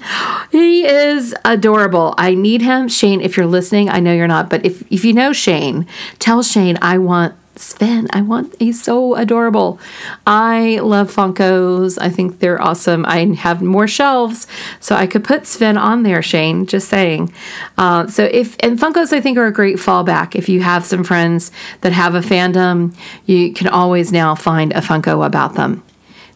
He 0.51 0.85
is 0.85 1.35
adorable. 1.43 2.13
I 2.17 2.35
need 2.35 2.61
him. 2.61 2.87
Shane, 2.87 3.21
if 3.21 3.37
you're 3.37 3.45
listening, 3.45 3.89
I 3.89 3.99
know 3.99 4.13
you're 4.13 4.27
not, 4.27 4.49
but 4.49 4.65
if, 4.65 4.83
if 4.91 5.03
you 5.03 5.13
know 5.13 5.33
Shane, 5.33 5.87
tell 6.19 6.43
Shane 6.43 6.77
I 6.81 6.97
want 6.97 7.35
Sven, 7.57 8.07
I 8.11 8.21
want, 8.21 8.53
he's 8.59 8.83
so 8.83 9.15
adorable. 9.15 9.79
I 10.27 10.79
love 10.83 11.13
Funkos. 11.13 11.97
I 11.99 12.09
think 12.09 12.39
they're 12.39 12.61
awesome. 12.61 13.05
I 13.05 13.33
have 13.35 13.61
more 13.61 13.87
shelves, 13.87 14.45
so 14.79 14.95
I 14.95 15.07
could 15.07 15.23
put 15.23 15.47
Sven 15.47 15.77
on 15.77 16.03
there, 16.03 16.21
Shane, 16.21 16.65
just 16.65 16.89
saying. 16.89 17.33
Uh, 17.77 18.07
so 18.07 18.25
if, 18.25 18.55
and 18.59 18.77
Funkos 18.77 19.13
I 19.13 19.21
think 19.21 19.37
are 19.37 19.47
a 19.47 19.53
great 19.53 19.77
fallback. 19.77 20.35
If 20.35 20.49
you 20.49 20.61
have 20.61 20.85
some 20.85 21.03
friends 21.03 21.51
that 21.81 21.93
have 21.93 22.13
a 22.13 22.21
fandom, 22.21 22.93
you 23.25 23.53
can 23.53 23.67
always 23.67 24.11
now 24.11 24.35
find 24.35 24.73
a 24.73 24.81
Funko 24.81 25.25
about 25.25 25.55
them. 25.55 25.83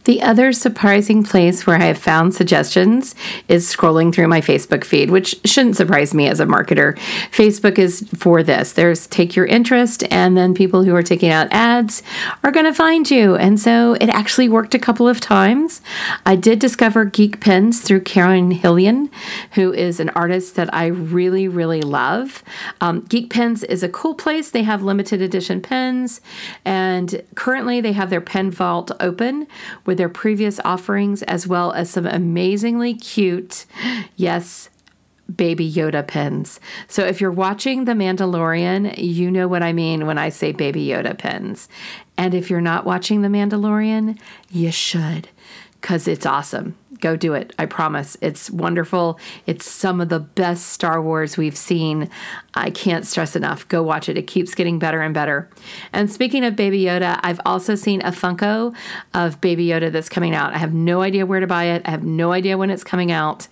The 0.06 0.22
other 0.22 0.54
surprising 0.54 1.24
place 1.24 1.68
where 1.68 1.76
I 1.76 1.86
have 1.86 1.98
found 1.98 2.34
suggestions 2.34 3.16
is 3.48 3.72
scrolling 3.72 4.14
through 4.14 4.28
my 4.28 4.42
Facebook 4.42 4.84
feed, 4.84 5.12
which 5.12 5.40
shouldn't 5.46 5.76
surprise 5.76 6.14
me 6.14 6.28
as 6.28 6.40
a 6.40 6.46
marketer. 6.46 6.98
Facebook 7.32 7.78
is 7.78 8.08
for 8.16 8.42
this. 8.42 8.74
There's 8.74 9.08
take 9.08 9.36
your 9.36 9.46
interest, 9.46 10.04
and 10.10 10.38
then 10.38 10.54
people 10.54 10.84
who 10.84 10.96
are 10.96 11.04
taking 11.04 11.30
out 11.30 11.48
ads 11.52 12.02
are 12.44 12.52
going 12.52 12.66
to 12.66 12.74
find 12.74 13.10
you. 13.12 13.36
And 13.36 13.60
so 13.60 13.94
it 14.00 14.10
actually 14.10 14.48
worked 14.48 14.74
a 14.74 14.80
couple 14.80 15.08
of 15.08 15.20
times. 15.20 15.82
I 16.26 16.36
did 16.36 16.60
discover 16.60 17.06
Geek 17.06 17.40
Pens 17.40 17.82
through 17.82 18.02
Karen 18.02 18.52
Hillian, 18.52 19.10
who 19.54 19.74
is 19.74 20.00
an 20.00 20.10
artist 20.12 20.56
that 20.56 20.74
I 20.74 20.88
really, 20.88 21.48
really 21.48 21.82
love. 21.82 22.44
Um, 22.82 23.02
Geek 23.02 23.30
Pens 23.30 23.64
is 23.64 23.84
a 23.84 23.90
cool 23.90 24.16
place. 24.16 24.50
They 24.50 24.64
have 24.64 24.82
limited 24.82 25.22
edition 25.22 25.62
pens, 25.62 26.22
and 26.64 27.22
currently 27.36 27.82
they 27.82 27.92
have 27.94 28.10
their 28.10 28.22
pen 28.22 28.50
vault 28.50 28.92
open 29.00 29.48
with 29.90 29.98
their 29.98 30.08
previous 30.08 30.60
offerings, 30.64 31.24
as 31.24 31.48
well 31.48 31.72
as 31.72 31.90
some 31.90 32.06
amazingly 32.06 32.94
cute, 32.94 33.66
yes, 34.16 34.70
Baby 35.36 35.68
Yoda 35.68 36.08
pins. 36.08 36.60
So 36.88 37.04
if 37.06 37.20
you're 37.20 37.32
watching 37.32 37.86
The 37.86 37.94
Mandalorian, 37.94 38.94
you 39.00 39.32
know 39.32 39.48
what 39.48 39.64
I 39.64 39.74
mean 39.74 40.06
when 40.06 40.20
I 40.20 40.30
say 40.30 40.52
Baby 40.52 40.86
Yoda 40.86 41.18
pins. 41.18 41.70
And 42.20 42.36
if 42.36 42.52
you're 42.52 42.62
not 42.62 42.86
watching 42.86 43.24
The 43.24 43.30
Mandalorian, 43.30 44.20
you 44.52 44.72
should 44.72 45.28
because 45.82 46.08
it's 46.08 46.28
awesome. 46.28 46.78
Go 47.00 47.16
do 47.16 47.34
it. 47.34 47.52
I 47.58 47.66
promise. 47.66 48.16
It's 48.22 48.52
wonderful. 48.52 49.20
It's 49.48 49.68
some 49.68 50.02
of 50.02 50.10
the 50.10 50.20
best 50.20 50.68
Star 50.68 51.02
Wars 51.02 51.36
we've 51.36 51.58
seen. 51.58 52.12
I 52.60 52.72
can't 52.72 53.06
stress 53.06 53.36
enough. 53.36 53.68
Go 53.68 53.82
watch 53.82 54.10
it. 54.10 54.18
It 54.18 54.28
keeps 54.28 54.56
getting 54.56 54.80
better 54.80 55.02
and 55.02 55.14
better. 55.14 55.50
And 55.94 56.12
speaking 56.12 56.44
of 56.44 56.56
Baby 56.56 56.84
Yoda, 56.84 57.20
I've 57.24 57.40
also 57.46 57.76
seen 57.76 58.02
a 58.02 58.12
Funko 58.12 58.76
of 59.14 59.42
Baby 59.42 59.68
Yoda 59.68 59.92
that's 59.92 60.10
coming 60.10 60.36
out. 60.36 60.54
I 60.54 60.58
have 60.58 60.74
no 60.74 61.02
idea 61.02 61.26
where 61.26 61.40
to 61.40 61.48
buy 61.48 61.66
it. 61.66 61.82
I 61.86 61.92
have 61.92 62.04
no 62.04 62.32
idea 62.32 62.58
when 62.58 62.70
it's 62.70 62.84
coming 62.84 63.12
out, 63.12 63.48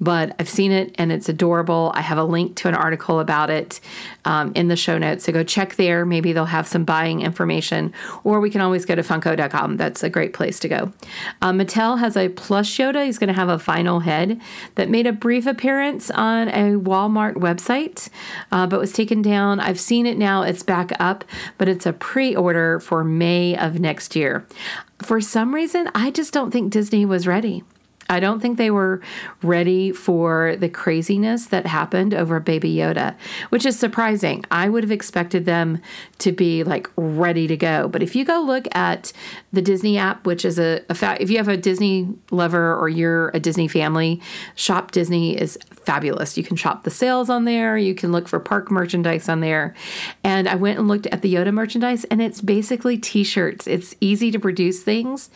but 0.00 0.34
I've 0.38 0.48
seen 0.48 0.72
it 0.72 0.94
and 0.98 1.12
it's 1.12 1.28
adorable. 1.28 1.92
I 1.94 2.00
have 2.00 2.18
a 2.18 2.24
link 2.24 2.56
to 2.56 2.68
an 2.68 2.74
article 2.74 3.20
about 3.20 3.50
it 3.50 3.80
um, 4.24 4.52
in 4.54 4.68
the 4.68 4.76
show 4.76 4.98
notes. 4.98 5.24
So 5.24 5.32
go 5.32 5.42
check 5.42 5.76
there. 5.76 6.06
Maybe 6.06 6.32
they'll 6.32 6.44
have 6.46 6.66
some 6.66 6.84
buying 6.84 7.22
information, 7.22 7.92
or 8.24 8.40
we 8.40 8.50
can 8.50 8.60
always 8.60 8.84
go 8.84 8.94
to 8.94 9.02
Funko.com. 9.02 9.76
That's 9.76 10.02
a 10.02 10.10
great 10.10 10.32
place 10.32 10.58
to 10.60 10.68
go. 10.68 10.92
Um, 11.40 11.58
Mattel 11.58 11.98
has 11.98 12.16
a 12.16 12.28
plush 12.28 12.78
Yoda. 12.78 13.04
He's 13.04 13.18
going 13.18 13.28
to 13.28 13.34
have 13.34 13.48
a 13.48 13.58
final 13.58 14.00
head 14.00 14.40
that 14.74 14.88
made 14.88 15.06
a 15.06 15.12
brief 15.12 15.46
appearance 15.46 16.10
on 16.10 16.48
a 16.48 16.78
Walmart 16.78 17.34
website, 17.34 18.08
uh, 18.52 18.66
but 18.66 18.78
was 18.78 18.92
taken 18.92 19.22
down. 19.22 19.58
I've 19.58 19.80
seen 19.80 20.06
it 20.06 20.18
now. 20.18 20.42
It's 20.42 20.62
back 20.62 20.92
up, 21.00 21.24
but 21.58 21.68
it's 21.68 21.86
a 21.86 21.92
pre 21.92 22.36
order 22.36 22.78
for 22.78 23.02
May 23.02 23.56
of 23.56 23.80
next 23.80 24.14
year. 24.14 24.46
For 25.02 25.20
some 25.20 25.54
reason, 25.54 25.90
I 25.94 26.10
just 26.10 26.32
don't 26.32 26.52
think 26.52 26.72
Disney 26.72 27.04
was 27.04 27.26
ready. 27.26 27.64
I 28.08 28.20
don't 28.20 28.40
think 28.40 28.58
they 28.58 28.70
were 28.70 29.00
ready 29.42 29.90
for 29.90 30.56
the 30.56 30.68
craziness 30.68 31.46
that 31.46 31.66
happened 31.66 32.12
over 32.12 32.40
Baby 32.40 32.74
Yoda, 32.74 33.16
which 33.48 33.64
is 33.64 33.78
surprising. 33.78 34.44
I 34.50 34.68
would 34.68 34.84
have 34.84 34.90
expected 34.90 35.46
them 35.46 35.80
to 36.22 36.30
be 36.30 36.62
like 36.62 36.88
ready 36.96 37.48
to 37.48 37.56
go. 37.56 37.88
But 37.88 38.02
if 38.02 38.14
you 38.14 38.24
go 38.24 38.40
look 38.40 38.68
at 38.76 39.12
the 39.52 39.60
Disney 39.60 39.98
app, 39.98 40.24
which 40.24 40.44
is 40.44 40.56
a, 40.58 40.80
a 40.88 40.94
fa- 40.94 41.16
if 41.20 41.30
you 41.30 41.36
have 41.38 41.48
a 41.48 41.56
Disney 41.56 42.08
lover 42.30 42.76
or 42.76 42.88
you're 42.88 43.30
a 43.34 43.40
Disney 43.40 43.66
family, 43.66 44.20
Shop 44.54 44.92
Disney 44.92 45.36
is 45.36 45.58
fabulous. 45.72 46.38
You 46.38 46.44
can 46.44 46.56
shop 46.56 46.84
the 46.84 46.90
sales 46.90 47.28
on 47.28 47.44
there, 47.44 47.76
you 47.76 47.94
can 47.94 48.12
look 48.12 48.28
for 48.28 48.38
park 48.38 48.70
merchandise 48.70 49.28
on 49.28 49.40
there. 49.40 49.74
And 50.22 50.48
I 50.48 50.54
went 50.54 50.78
and 50.78 50.86
looked 50.86 51.08
at 51.08 51.22
the 51.22 51.34
Yoda 51.34 51.52
merchandise, 51.52 52.04
and 52.04 52.22
it's 52.22 52.40
basically 52.40 52.96
t 52.96 53.24
shirts. 53.24 53.66
It's 53.66 53.96
easy 54.00 54.30
to 54.30 54.38
produce 54.38 54.82
things. 54.82 55.28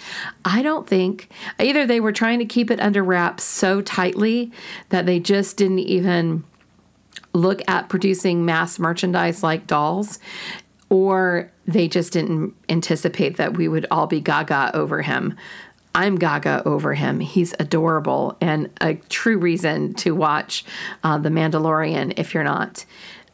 I 0.45 0.63
don't 0.63 0.87
think 0.87 1.29
either 1.59 1.85
they 1.85 1.99
were 1.99 2.13
trying 2.13 2.39
to 2.39 2.45
keep 2.45 2.71
it 2.71 2.81
under 2.81 3.03
wraps 3.03 3.43
so 3.43 3.83
tightly 3.83 4.53
that 4.91 5.05
they 5.05 5.19
just 5.19 5.57
didn't 5.57 5.81
even 5.81 6.45
look 7.37 7.61
at 7.69 7.89
producing 7.89 8.45
mass 8.45 8.79
merchandise 8.79 9.43
like 9.43 9.67
dolls 9.67 10.19
or 10.89 11.51
they 11.67 11.89
just 11.89 12.13
didn't 12.13 12.55
anticipate 12.69 13.37
that 13.37 13.57
we 13.57 13.69
would 13.69 13.87
all 13.91 14.07
be 14.07 14.21
gaga 14.21 14.71
over 14.75 15.03
him. 15.03 15.37
I'm 15.95 16.17
gaga 16.17 16.63
over 16.67 16.95
him. 16.95 17.21
He's 17.21 17.55
adorable 17.59 18.37
and 18.41 18.71
a 18.81 18.97
true 19.09 19.39
reason 19.39 19.95
to 19.95 20.15
watch 20.15 20.65
uh, 21.03 21.17
The 21.19 21.31
Mandalorian 21.31 22.15
if 22.19 22.35
you're 22.35 22.45
not. 22.45 22.85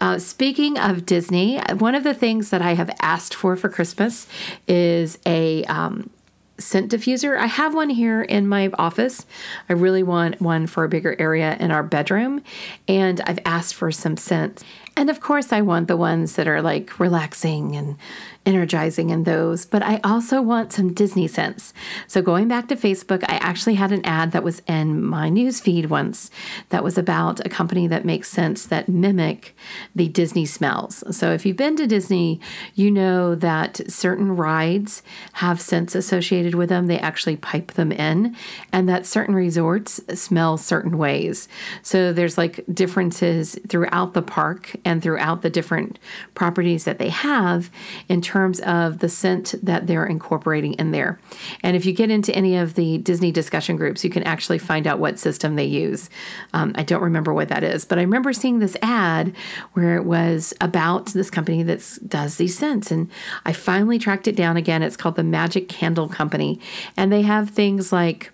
Uh, 0.00 0.18
speaking 0.18 0.78
of 0.78 1.04
Disney, 1.04 1.60
one 1.78 1.94
of 1.94 2.04
the 2.04 2.14
things 2.14 2.50
that 2.50 2.62
I 2.62 2.74
have 2.74 2.90
asked 3.00 3.34
for 3.34 3.56
for 3.56 3.68
Christmas 3.68 4.26
is 4.66 5.18
a 5.26 5.64
um, 5.64 6.10
scent 6.58 6.90
diffuser. 6.90 7.38
I 7.38 7.46
have 7.46 7.74
one 7.74 7.90
here 7.90 8.22
in 8.22 8.46
my 8.46 8.70
office. 8.78 9.26
I 9.68 9.74
really 9.74 10.02
want 10.02 10.40
one 10.40 10.66
for 10.66 10.84
a 10.84 10.88
bigger 10.88 11.16
area 11.18 11.56
in 11.58 11.70
our 11.70 11.82
bedroom, 11.82 12.42
and 12.88 13.20
I've 13.22 13.38
asked 13.44 13.74
for 13.74 13.90
some 13.92 14.16
scents. 14.16 14.64
And 14.96 15.08
of 15.10 15.20
course, 15.20 15.52
I 15.52 15.62
want 15.62 15.88
the 15.88 15.96
ones 15.96 16.36
that 16.36 16.46
are 16.46 16.62
like 16.62 16.98
relaxing 17.00 17.76
and 17.76 17.96
energizing 18.44 19.10
in 19.10 19.22
those, 19.22 19.64
but 19.64 19.82
I 19.82 20.00
also 20.02 20.42
want 20.42 20.72
some 20.72 20.92
Disney 20.92 21.28
scents. 21.28 21.72
So 22.08 22.22
going 22.22 22.48
back 22.48 22.66
to 22.68 22.76
Facebook, 22.76 23.22
I 23.28 23.36
actually 23.36 23.74
had 23.74 23.92
an 23.92 24.04
ad 24.04 24.32
that 24.32 24.42
was 24.42 24.62
in 24.66 25.02
my 25.02 25.28
news 25.28 25.60
feed 25.60 25.86
once 25.86 26.30
that 26.70 26.82
was 26.82 26.98
about 26.98 27.44
a 27.46 27.48
company 27.48 27.86
that 27.86 28.04
makes 28.04 28.28
scents 28.28 28.66
that 28.66 28.88
mimic 28.88 29.54
the 29.94 30.08
Disney 30.08 30.44
smells. 30.44 31.04
So 31.16 31.32
if 31.32 31.46
you've 31.46 31.56
been 31.56 31.76
to 31.76 31.86
Disney, 31.86 32.40
you 32.74 32.90
know 32.90 33.36
that 33.36 33.80
certain 33.90 34.34
rides 34.34 35.02
have 35.34 35.60
scents 35.60 35.94
associated 35.94 36.54
with 36.54 36.68
them. 36.68 36.88
They 36.88 36.98
actually 36.98 37.36
pipe 37.36 37.72
them 37.72 37.92
in, 37.92 38.34
and 38.72 38.88
that 38.88 39.06
certain 39.06 39.36
resorts 39.36 40.00
smell 40.20 40.56
certain 40.56 40.98
ways. 40.98 41.48
So 41.82 42.12
there's 42.12 42.36
like 42.36 42.64
differences 42.72 43.56
throughout 43.68 44.14
the 44.14 44.22
park 44.22 44.74
and 44.84 45.00
throughout 45.00 45.42
the 45.42 45.50
different 45.50 46.00
properties 46.34 46.84
that 46.84 46.98
they 46.98 47.10
have 47.10 47.70
in 48.08 48.20
terms 48.20 48.31
of 48.60 48.98
the 48.98 49.08
scent 49.08 49.54
that 49.62 49.86
they're 49.86 50.06
incorporating 50.06 50.74
in 50.74 50.90
there. 50.90 51.20
And 51.62 51.76
if 51.76 51.86
you 51.86 51.92
get 51.92 52.10
into 52.10 52.34
any 52.34 52.56
of 52.56 52.74
the 52.74 52.98
Disney 52.98 53.30
discussion 53.30 53.76
groups, 53.76 54.04
you 54.04 54.10
can 54.10 54.22
actually 54.24 54.58
find 54.58 54.86
out 54.86 54.98
what 54.98 55.18
system 55.18 55.56
they 55.56 55.64
use. 55.64 56.10
Um, 56.52 56.72
I 56.74 56.82
don't 56.82 57.02
remember 57.02 57.32
what 57.32 57.48
that 57.48 57.62
is, 57.62 57.84
but 57.84 57.98
I 57.98 58.02
remember 58.02 58.32
seeing 58.32 58.58
this 58.58 58.76
ad 58.82 59.34
where 59.74 59.96
it 59.96 60.04
was 60.04 60.54
about 60.60 61.06
this 61.06 61.30
company 61.30 61.62
that 61.62 61.98
does 62.08 62.36
these 62.36 62.58
scents. 62.58 62.90
And 62.90 63.10
I 63.44 63.52
finally 63.52 63.98
tracked 63.98 64.26
it 64.26 64.36
down 64.36 64.56
again. 64.56 64.82
It's 64.82 64.96
called 64.96 65.16
the 65.16 65.22
Magic 65.22 65.68
Candle 65.68 66.08
Company. 66.08 66.60
And 66.96 67.12
they 67.12 67.22
have 67.22 67.50
things 67.50 67.92
like 67.92 68.31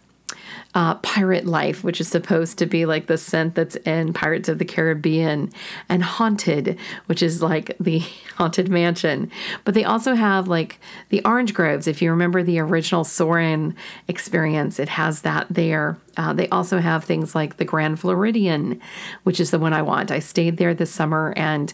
uh, 0.74 0.94
Pirate 0.96 1.46
Life, 1.46 1.82
which 1.82 2.00
is 2.00 2.08
supposed 2.08 2.58
to 2.58 2.66
be 2.66 2.86
like 2.86 3.06
the 3.06 3.18
scent 3.18 3.54
that's 3.54 3.76
in 3.76 4.12
Pirates 4.12 4.48
of 4.48 4.58
the 4.58 4.64
Caribbean, 4.64 5.50
and 5.88 6.02
Haunted, 6.02 6.78
which 7.06 7.22
is 7.22 7.42
like 7.42 7.76
the 7.80 7.98
Haunted 8.36 8.68
Mansion. 8.68 9.30
But 9.64 9.74
they 9.74 9.84
also 9.84 10.14
have 10.14 10.48
like 10.48 10.78
the 11.08 11.22
Orange 11.24 11.54
Groves. 11.54 11.86
If 11.86 12.02
you 12.02 12.10
remember 12.10 12.42
the 12.42 12.60
original 12.60 13.04
Soarin' 13.04 13.74
experience, 14.06 14.78
it 14.78 14.88
has 14.90 15.22
that 15.22 15.46
there. 15.50 15.98
Uh, 16.16 16.32
they 16.32 16.48
also 16.48 16.78
have 16.78 17.04
things 17.04 17.34
like 17.34 17.56
the 17.56 17.64
Grand 17.64 18.00
Floridian, 18.00 18.80
which 19.22 19.40
is 19.40 19.50
the 19.50 19.58
one 19.58 19.72
I 19.72 19.82
want. 19.82 20.10
I 20.10 20.18
stayed 20.18 20.56
there 20.56 20.74
this 20.74 20.90
summer 20.90 21.32
and 21.36 21.72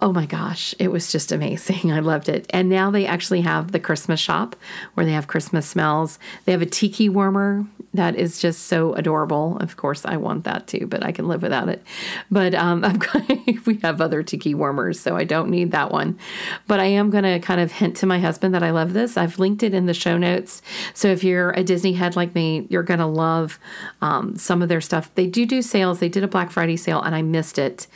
Oh 0.00 0.12
my 0.12 0.26
gosh, 0.26 0.74
it 0.78 0.88
was 0.88 1.10
just 1.10 1.32
amazing. 1.32 1.90
I 1.92 2.00
loved 2.00 2.28
it. 2.28 2.46
And 2.50 2.68
now 2.68 2.90
they 2.90 3.06
actually 3.06 3.40
have 3.40 3.72
the 3.72 3.80
Christmas 3.80 4.20
shop 4.20 4.54
where 4.92 5.06
they 5.06 5.12
have 5.12 5.28
Christmas 5.28 5.66
smells. 5.66 6.18
They 6.44 6.52
have 6.52 6.60
a 6.60 6.66
tiki 6.66 7.08
warmer 7.08 7.66
that 7.94 8.16
is 8.16 8.38
just 8.38 8.66
so 8.66 8.92
adorable. 8.94 9.56
Of 9.58 9.76
course, 9.76 10.04
I 10.04 10.16
want 10.16 10.44
that 10.44 10.66
too, 10.66 10.86
but 10.86 11.04
I 11.04 11.12
can 11.12 11.28
live 11.28 11.42
without 11.42 11.68
it. 11.68 11.82
But 12.30 12.54
um, 12.54 12.80
going, 13.12 13.60
we 13.64 13.76
have 13.76 14.00
other 14.00 14.22
tiki 14.22 14.54
warmers, 14.54 14.98
so 14.98 15.16
I 15.16 15.24
don't 15.24 15.48
need 15.48 15.70
that 15.70 15.92
one. 15.92 16.18
But 16.66 16.80
I 16.80 16.86
am 16.86 17.10
going 17.10 17.24
to 17.24 17.38
kind 17.38 17.60
of 17.60 17.72
hint 17.72 17.96
to 17.98 18.06
my 18.06 18.18
husband 18.18 18.54
that 18.54 18.64
I 18.64 18.72
love 18.72 18.92
this. 18.92 19.16
I've 19.16 19.38
linked 19.38 19.62
it 19.62 19.74
in 19.74 19.86
the 19.86 19.94
show 19.94 20.18
notes. 20.18 20.60
So 20.92 21.08
if 21.08 21.22
you're 21.22 21.52
a 21.52 21.62
Disney 21.62 21.92
head 21.92 22.16
like 22.16 22.34
me, 22.34 22.66
you're 22.68 22.82
going 22.82 23.00
to 23.00 23.06
love 23.06 23.58
um, 24.02 24.36
some 24.36 24.60
of 24.60 24.68
their 24.68 24.80
stuff. 24.80 25.14
They 25.14 25.26
do 25.26 25.46
do 25.46 25.62
sales. 25.62 26.00
They 26.00 26.08
did 26.08 26.24
a 26.24 26.28
Black 26.28 26.50
Friday 26.50 26.76
sale, 26.76 27.00
and 27.00 27.14
I 27.14 27.22
missed 27.22 27.58
it. 27.58 27.86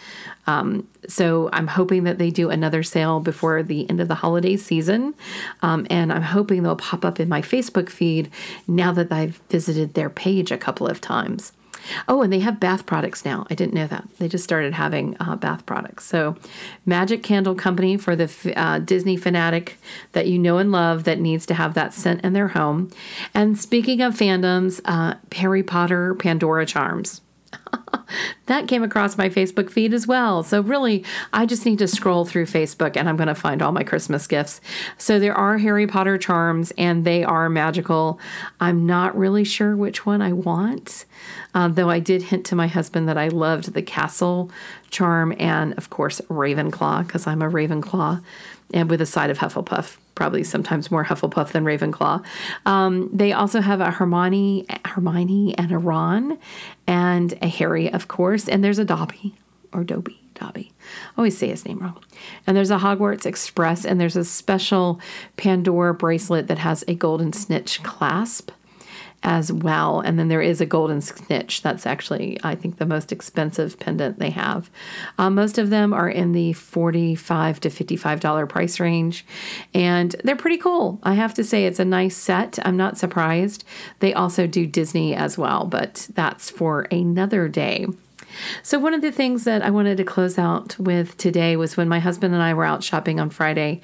Um, 0.48 0.88
so 1.06 1.50
I'm 1.52 1.66
hoping 1.66 2.04
that 2.04 2.16
they 2.16 2.30
do 2.30 2.48
another 2.48 2.82
sale 2.82 3.20
before 3.20 3.62
the 3.62 3.88
end 3.90 4.00
of 4.00 4.08
the 4.08 4.14
holiday 4.14 4.56
season. 4.56 5.14
Um, 5.60 5.86
and 5.90 6.10
I'm 6.10 6.22
hoping 6.22 6.62
they'll 6.62 6.74
pop 6.74 7.04
up 7.04 7.20
in 7.20 7.28
my 7.28 7.42
Facebook 7.42 7.90
feed 7.90 8.30
now 8.66 8.90
that 8.92 9.12
I've 9.12 9.42
visited 9.50 9.92
their 9.92 10.08
page 10.08 10.50
a 10.50 10.56
couple 10.56 10.86
of 10.86 11.02
times. 11.02 11.52
Oh, 12.08 12.22
and 12.22 12.32
they 12.32 12.40
have 12.40 12.58
bath 12.58 12.86
products 12.86 13.24
now. 13.24 13.46
I 13.50 13.54
didn't 13.54 13.74
know 13.74 13.86
that. 13.86 14.08
They 14.18 14.26
just 14.26 14.42
started 14.42 14.72
having 14.72 15.16
uh, 15.20 15.36
bath 15.36 15.66
products. 15.66 16.06
So, 16.06 16.36
Magic 16.84 17.22
Candle 17.22 17.54
Company 17.54 17.96
for 17.96 18.16
the 18.16 18.30
uh, 18.56 18.78
Disney 18.80 19.16
fanatic 19.16 19.78
that 20.12 20.26
you 20.26 20.38
know 20.38 20.58
and 20.58 20.72
love 20.72 21.04
that 21.04 21.20
needs 21.20 21.46
to 21.46 21.54
have 21.54 21.74
that 21.74 21.94
scent 21.94 22.24
in 22.24 22.32
their 22.32 22.48
home. 22.48 22.90
And 23.32 23.58
speaking 23.58 24.00
of 24.00 24.14
fandoms, 24.14 24.80
uh, 24.86 25.14
Harry 25.32 25.62
Potter 25.62 26.14
Pandora 26.14 26.66
Charms. 26.66 27.20
that 28.46 28.68
came 28.68 28.82
across 28.82 29.18
my 29.18 29.28
Facebook 29.28 29.70
feed 29.70 29.92
as 29.92 30.06
well. 30.06 30.42
So, 30.42 30.60
really, 30.60 31.04
I 31.32 31.46
just 31.46 31.64
need 31.66 31.78
to 31.78 31.88
scroll 31.88 32.24
through 32.24 32.46
Facebook 32.46 32.96
and 32.96 33.08
I'm 33.08 33.16
going 33.16 33.28
to 33.28 33.34
find 33.34 33.62
all 33.62 33.72
my 33.72 33.84
Christmas 33.84 34.26
gifts. 34.26 34.60
So, 34.96 35.18
there 35.18 35.34
are 35.34 35.58
Harry 35.58 35.86
Potter 35.86 36.18
charms 36.18 36.72
and 36.78 37.04
they 37.04 37.24
are 37.24 37.48
magical. 37.48 38.18
I'm 38.60 38.86
not 38.86 39.16
really 39.16 39.44
sure 39.44 39.76
which 39.76 40.06
one 40.06 40.22
I 40.22 40.32
want, 40.32 41.04
um, 41.54 41.74
though 41.74 41.90
I 41.90 42.00
did 42.00 42.24
hint 42.24 42.46
to 42.46 42.56
my 42.56 42.66
husband 42.66 43.08
that 43.08 43.18
I 43.18 43.28
loved 43.28 43.74
the 43.74 43.82
castle 43.82 44.50
charm 44.90 45.34
and, 45.38 45.76
of 45.76 45.90
course, 45.90 46.20
Ravenclaw 46.28 47.06
because 47.06 47.26
I'm 47.26 47.42
a 47.42 47.50
Ravenclaw 47.50 48.22
and 48.72 48.90
with 48.90 49.00
a 49.00 49.06
side 49.06 49.30
of 49.30 49.38
Hufflepuff 49.38 49.96
probably 50.18 50.42
sometimes 50.42 50.90
more 50.90 51.04
Hufflepuff 51.04 51.52
than 51.52 51.64
Ravenclaw. 51.64 52.24
Um, 52.66 53.08
they 53.12 53.32
also 53.32 53.60
have 53.60 53.80
a 53.80 53.92
Hermione, 53.92 54.66
Hermione 54.84 55.56
and 55.56 55.70
a 55.70 55.78
Ron, 55.78 56.38
and 56.88 57.38
a 57.40 57.46
Harry, 57.46 57.90
of 57.92 58.08
course, 58.08 58.48
and 58.48 58.64
there's 58.64 58.80
a 58.80 58.84
Dobby 58.84 59.36
or 59.72 59.84
Dobby. 59.84 60.20
Dobby. 60.34 60.70
I 61.16 61.18
always 61.18 61.36
say 61.36 61.48
his 61.48 61.64
name 61.64 61.80
wrong. 61.80 62.00
And 62.46 62.56
there's 62.56 62.70
a 62.70 62.78
Hogwarts 62.78 63.26
Express, 63.26 63.84
and 63.84 64.00
there's 64.00 64.14
a 64.14 64.24
special 64.24 65.00
Pandora 65.36 65.94
bracelet 65.94 66.46
that 66.46 66.58
has 66.58 66.84
a 66.86 66.94
golden 66.94 67.32
snitch 67.32 67.82
clasp 67.82 68.52
as 69.22 69.52
well. 69.52 70.00
And 70.00 70.18
then 70.18 70.28
there 70.28 70.40
is 70.40 70.60
a 70.60 70.66
golden 70.66 71.00
snitch. 71.00 71.62
That's 71.62 71.86
actually, 71.86 72.38
I 72.42 72.54
think, 72.54 72.78
the 72.78 72.86
most 72.86 73.12
expensive 73.12 73.78
pendant 73.78 74.18
they 74.18 74.30
have. 74.30 74.70
Uh, 75.18 75.30
most 75.30 75.58
of 75.58 75.70
them 75.70 75.92
are 75.92 76.08
in 76.08 76.32
the 76.32 76.52
45 76.52 77.60
to 77.60 77.68
$55 77.68 78.48
price 78.48 78.80
range, 78.80 79.26
and 79.74 80.14
they're 80.24 80.36
pretty 80.36 80.58
cool. 80.58 80.98
I 81.02 81.14
have 81.14 81.34
to 81.34 81.44
say, 81.44 81.66
it's 81.66 81.80
a 81.80 81.84
nice 81.84 82.16
set. 82.16 82.58
I'm 82.64 82.76
not 82.76 82.98
surprised. 82.98 83.64
They 84.00 84.14
also 84.14 84.46
do 84.46 84.66
Disney 84.66 85.14
as 85.14 85.36
well, 85.36 85.64
but 85.64 86.08
that's 86.14 86.50
for 86.50 86.82
another 86.90 87.48
day. 87.48 87.86
So, 88.62 88.78
one 88.78 88.94
of 88.94 89.00
the 89.00 89.10
things 89.10 89.44
that 89.44 89.62
I 89.62 89.70
wanted 89.70 89.96
to 89.96 90.04
close 90.04 90.38
out 90.38 90.78
with 90.78 91.16
today 91.16 91.56
was 91.56 91.76
when 91.76 91.88
my 91.88 91.98
husband 91.98 92.34
and 92.34 92.42
I 92.42 92.54
were 92.54 92.64
out 92.64 92.84
shopping 92.84 93.18
on 93.18 93.30
Friday. 93.30 93.80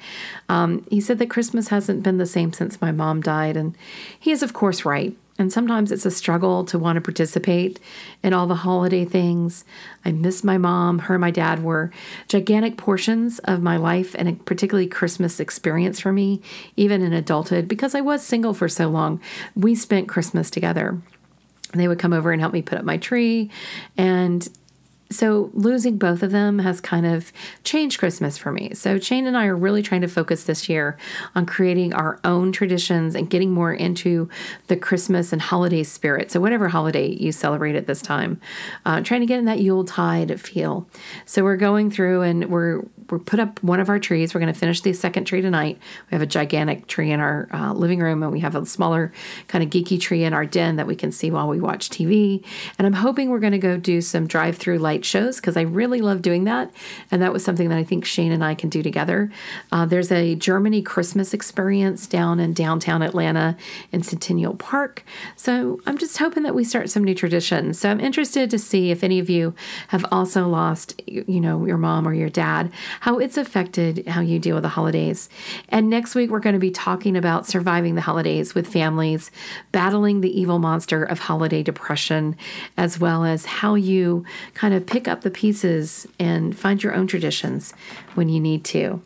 Um, 0.49 0.85
he 0.89 1.01
said 1.01 1.19
that 1.19 1.29
Christmas 1.29 1.69
hasn't 1.69 2.03
been 2.03 2.17
the 2.17 2.25
same 2.25 2.53
since 2.53 2.79
my 2.79 2.91
mom 2.91 3.21
died, 3.21 3.57
and 3.57 3.75
he 4.17 4.31
is, 4.31 4.43
of 4.43 4.53
course, 4.53 4.85
right. 4.85 5.17
And 5.37 5.51
sometimes 5.51 5.91
it's 5.91 6.05
a 6.05 6.11
struggle 6.11 6.63
to 6.65 6.79
want 6.79 6.95
to 6.95 7.01
participate 7.01 7.79
in 8.23 8.31
all 8.31 8.47
the 8.47 8.55
holiday 8.55 9.03
things. 9.03 9.65
I 10.05 10.13
miss 10.13 10.45
my 10.45 10.57
mom. 10.57 10.99
Her 10.99 11.15
and 11.15 11.21
my 11.21 11.31
dad 11.31 11.61
were 11.61 11.91
gigantic 12.29 12.77
portions 12.77 13.39
of 13.39 13.61
my 13.61 13.75
life 13.75 14.15
and 14.17 14.29
a 14.29 14.33
particularly 14.33 14.87
Christmas 14.87 15.41
experience 15.41 15.99
for 15.99 16.13
me, 16.13 16.41
even 16.77 17.01
in 17.01 17.11
adulthood, 17.11 17.67
because 17.67 17.93
I 17.93 18.01
was 18.01 18.23
single 18.23 18.53
for 18.53 18.69
so 18.69 18.87
long. 18.87 19.19
We 19.55 19.75
spent 19.75 20.07
Christmas 20.07 20.49
together. 20.49 21.01
They 21.73 21.89
would 21.89 21.99
come 21.99 22.13
over 22.13 22.31
and 22.31 22.39
help 22.39 22.53
me 22.53 22.61
put 22.61 22.77
up 22.77 22.85
my 22.85 22.97
tree. 22.97 23.51
And 23.97 24.47
so 25.15 25.49
losing 25.53 25.97
both 25.97 26.21
of 26.21 26.31
them 26.31 26.59
has 26.59 26.81
kind 26.81 27.05
of 27.05 27.31
changed 27.63 27.99
Christmas 27.99 28.37
for 28.37 28.51
me. 28.51 28.73
So 28.73 28.99
Shane 28.99 29.27
and 29.27 29.37
I 29.37 29.45
are 29.45 29.55
really 29.55 29.81
trying 29.81 30.01
to 30.01 30.07
focus 30.07 30.43
this 30.43 30.67
year 30.69 30.97
on 31.33 31.45
creating 31.45 31.93
our 31.93 32.19
own 32.23 32.51
traditions 32.51 33.15
and 33.15 33.29
getting 33.29 33.51
more 33.51 33.73
into 33.73 34.29
the 34.67 34.75
Christmas 34.75 35.31
and 35.31 35.41
holiday 35.41 35.83
spirit. 35.83 36.31
So 36.31 36.39
whatever 36.39 36.67
holiday 36.67 37.07
you 37.07 37.31
celebrate 37.31 37.75
at 37.75 37.87
this 37.87 38.01
time, 38.01 38.39
uh, 38.85 39.01
trying 39.01 39.21
to 39.21 39.27
get 39.27 39.39
in 39.39 39.45
that 39.45 39.61
Yuletide 39.61 40.39
feel. 40.39 40.87
So 41.25 41.43
we're 41.43 41.57
going 41.57 41.89
through 41.89 42.21
and 42.21 42.49
we're 42.49 42.83
we 43.09 43.19
put 43.19 43.39
up 43.39 43.61
one 43.63 43.79
of 43.79 43.89
our 43.89 43.99
trees. 43.99 44.33
We're 44.33 44.41
going 44.41 44.53
to 44.53 44.59
finish 44.59 44.81
the 44.81 44.93
second 44.93 45.25
tree 45.25 45.41
tonight. 45.41 45.77
We 46.09 46.15
have 46.15 46.21
a 46.21 46.27
gigantic 46.27 46.87
tree 46.87 47.11
in 47.11 47.19
our 47.19 47.47
uh, 47.53 47.73
living 47.73 47.99
room, 47.99 48.23
and 48.23 48.31
we 48.31 48.39
have 48.39 48.55
a 48.55 48.65
smaller 48.65 49.11
kind 49.47 49.63
of 49.63 49.69
geeky 49.69 49.99
tree 49.99 50.23
in 50.23 50.33
our 50.33 50.45
den 50.45 50.75
that 50.77 50.87
we 50.87 50.95
can 50.95 51.11
see 51.11 51.31
while 51.31 51.47
we 51.47 51.59
watch 51.59 51.89
TV. 51.89 52.43
And 52.77 52.85
I'm 52.85 52.93
hoping 52.93 53.29
we're 53.29 53.39
going 53.39 53.53
to 53.53 53.59
go 53.59 53.77
do 53.77 54.01
some 54.01 54.27
drive-through 54.27 54.79
light 54.79 55.05
shows 55.05 55.37
because 55.37 55.57
I 55.57 55.61
really 55.61 56.01
love 56.01 56.21
doing 56.21 56.45
that, 56.45 56.71
and 57.11 57.21
that 57.21 57.33
was 57.33 57.43
something 57.43 57.69
that 57.69 57.77
I 57.77 57.83
think 57.83 58.05
Shane 58.05 58.31
and 58.31 58.43
I 58.43 58.55
can 58.55 58.69
do 58.69 58.81
together. 58.81 59.31
Uh, 59.71 59.85
there's 59.85 60.11
a 60.11 60.35
Germany 60.35 60.81
Christmas 60.81 61.33
experience 61.33 62.07
down 62.07 62.39
in 62.39 62.53
downtown 62.53 63.01
Atlanta 63.01 63.57
in 63.91 64.03
Centennial 64.03 64.55
Park. 64.55 65.03
So 65.35 65.79
I'm 65.85 65.97
just 65.97 66.17
hoping 66.17 66.43
that 66.43 66.55
we 66.55 66.63
start 66.63 66.89
some 66.89 67.03
new 67.03 67.15
traditions. 67.15 67.79
So 67.79 67.89
I'm 67.89 67.99
interested 67.99 68.49
to 68.49 68.59
see 68.59 68.91
if 68.91 69.03
any 69.03 69.19
of 69.19 69.29
you 69.29 69.53
have 69.89 70.05
also 70.11 70.47
lost, 70.47 71.01
you 71.07 71.39
know, 71.39 71.65
your 71.65 71.77
mom 71.77 72.07
or 72.07 72.13
your 72.13 72.29
dad 72.29 72.71
how 73.01 73.19
it's 73.19 73.37
affected 73.37 74.07
how 74.07 74.21
you 74.21 74.39
deal 74.39 74.55
with 74.55 74.63
the 74.63 74.69
holidays. 74.69 75.29
And 75.69 75.89
next 75.89 76.15
week, 76.15 76.29
we're 76.29 76.39
going 76.39 76.53
to 76.53 76.59
be 76.59 76.71
talking 76.71 77.15
about 77.15 77.45
surviving 77.45 77.95
the 77.95 78.01
holidays 78.01 78.55
with 78.55 78.67
families, 78.67 79.31
battling 79.71 80.21
the 80.21 80.39
evil 80.39 80.59
monster 80.59 81.03
of 81.03 81.19
holiday 81.19 81.63
depression, 81.63 82.35
as 82.77 82.99
well 82.99 83.25
as 83.25 83.45
how 83.45 83.75
you 83.75 84.25
kind 84.53 84.73
of 84.73 84.85
pick 84.85 85.07
up 85.07 85.21
the 85.21 85.31
pieces 85.31 86.07
and 86.19 86.57
find 86.57 86.83
your 86.83 86.93
own 86.93 87.07
traditions 87.07 87.73
when 88.15 88.29
you 88.29 88.39
need 88.39 88.63
to. 88.65 89.01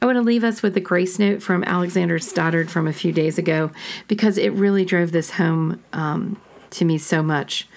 I 0.00 0.06
want 0.06 0.16
to 0.16 0.22
leave 0.22 0.44
us 0.44 0.62
with 0.62 0.76
a 0.76 0.80
grace 0.80 1.18
note 1.18 1.42
from 1.42 1.64
Alexandra 1.64 2.20
Stoddard 2.20 2.70
from 2.70 2.86
a 2.86 2.92
few 2.92 3.12
days 3.12 3.38
ago 3.38 3.70
because 4.08 4.38
it 4.38 4.50
really 4.50 4.84
drove 4.84 5.12
this 5.12 5.32
home 5.32 5.82
um, 5.92 6.40
to 6.70 6.84
me 6.84 6.98
so 6.98 7.22
much. 7.22 7.68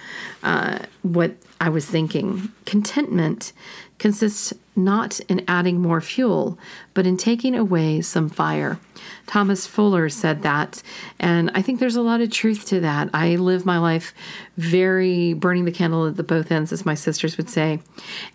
Uh, 0.44 0.80
what 1.02 1.36
I 1.60 1.70
was 1.70 1.86
thinking. 1.86 2.52
Contentment 2.66 3.54
consists 4.00 4.54
not 4.76 5.20
in 5.22 5.44
adding 5.48 5.82
more 5.82 6.02
fuel, 6.02 6.58
but 6.94 7.08
in 7.08 7.18
taking 7.18 7.56
away 7.56 8.02
some 8.02 8.30
fire. 8.30 8.80
Thomas 9.28 9.68
Fuller 9.68 10.08
said 10.08 10.42
that, 10.44 10.82
and 11.20 11.52
I 11.54 11.62
think 11.62 11.80
there's 11.80 11.98
a 11.98 12.02
lot 12.02 12.22
of 12.22 12.32
truth 12.32 12.66
to 12.68 12.80
that. 12.80 13.10
I 13.14 13.36
live 13.36 13.66
my 13.66 13.78
life 13.78 14.14
very 14.56 15.34
burning 15.34 15.66
the 15.66 15.72
candle 15.72 16.08
at 16.08 16.16
the 16.16 16.24
both 16.24 16.52
ends, 16.52 16.72
as 16.72 16.86
my 16.86 16.96
sisters 16.96 17.38
would 17.38 17.50
say. 17.50 17.80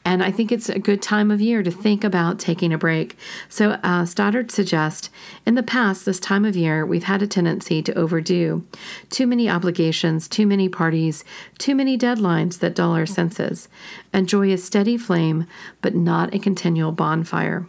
And 0.04 0.22
I 0.22 0.30
think 0.30 0.52
it's 0.52 0.68
a 0.68 0.78
good 0.78 1.02
time 1.02 1.30
of 1.30 1.40
year 1.40 1.62
to 1.62 1.70
think 1.70 2.04
about 2.04 2.38
taking 2.38 2.72
a 2.72 2.78
break. 2.78 3.16
So, 3.48 3.72
uh, 3.82 4.04
Stoddard 4.04 4.50
suggests 4.50 5.10
in 5.46 5.54
the 5.54 5.62
past, 5.62 6.04
this 6.04 6.20
time 6.20 6.44
of 6.44 6.56
year, 6.56 6.84
we've 6.84 7.04
had 7.04 7.22
a 7.22 7.26
tendency 7.26 7.82
to 7.82 7.94
overdo 7.94 8.64
too 9.08 9.26
many 9.26 9.48
obligations, 9.48 10.28
too 10.28 10.46
many 10.46 10.68
parties, 10.68 11.24
too 11.58 11.74
many 11.74 11.96
deadlines 11.96 12.58
that 12.58 12.74
dull 12.74 12.92
our 12.92 13.06
senses. 13.06 13.68
Enjoy 14.12 14.52
a 14.52 14.58
steady 14.58 14.98
flame, 14.98 15.46
but 15.80 15.94
not 15.94 16.34
a 16.34 16.38
continual 16.38 16.92
bonfire. 16.92 17.66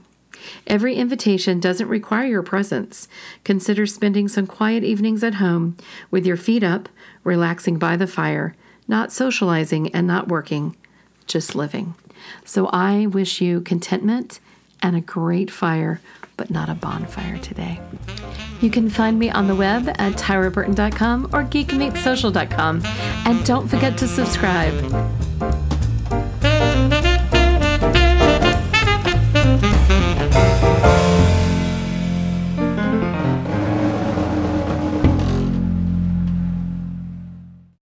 Every 0.68 0.96
invitation 0.96 1.60
doesn't 1.60 1.88
require 1.88 2.28
your 2.28 2.44
presence. 2.44 3.08
Consider 3.44 3.86
spending 3.86 4.28
some 4.28 4.48
quiet 4.48 4.84
evenings 4.84 5.24
at 5.24 5.36
home 5.36 5.78
with 6.12 6.26
your 6.26 6.38
feet 6.38 6.64
up, 6.64 6.90
relaxing 7.24 7.78
by 7.78 7.96
the 7.96 8.08
fire, 8.08 8.56
not 8.88 9.12
socializing 9.12 9.94
and 9.94 10.08
not 10.08 10.28
working, 10.28 10.76
just 11.28 11.56
living. 11.56 11.96
So 12.46 12.68
I 12.68 13.08
wish 13.08 13.42
you 13.42 13.62
contentment 13.62 14.40
and 14.82 14.96
a 14.96 15.02
great 15.02 15.50
fire, 15.50 16.02
but 16.38 16.50
not 16.50 16.70
a 16.70 16.74
bonfire 16.74 17.38
today. 17.40 17.80
You 18.62 18.70
can 18.70 18.90
find 18.90 19.20
me 19.20 19.30
on 19.30 19.48
the 19.48 19.56
web 19.56 19.90
at 19.90 20.14
tyraburton.com 20.14 21.26
or 21.34 21.44
geekmeetsocial.com. 21.44 22.82
And 22.86 23.46
don't 23.46 23.68
forget 23.68 23.98
to 23.98 24.08
subscribe. 24.08 25.73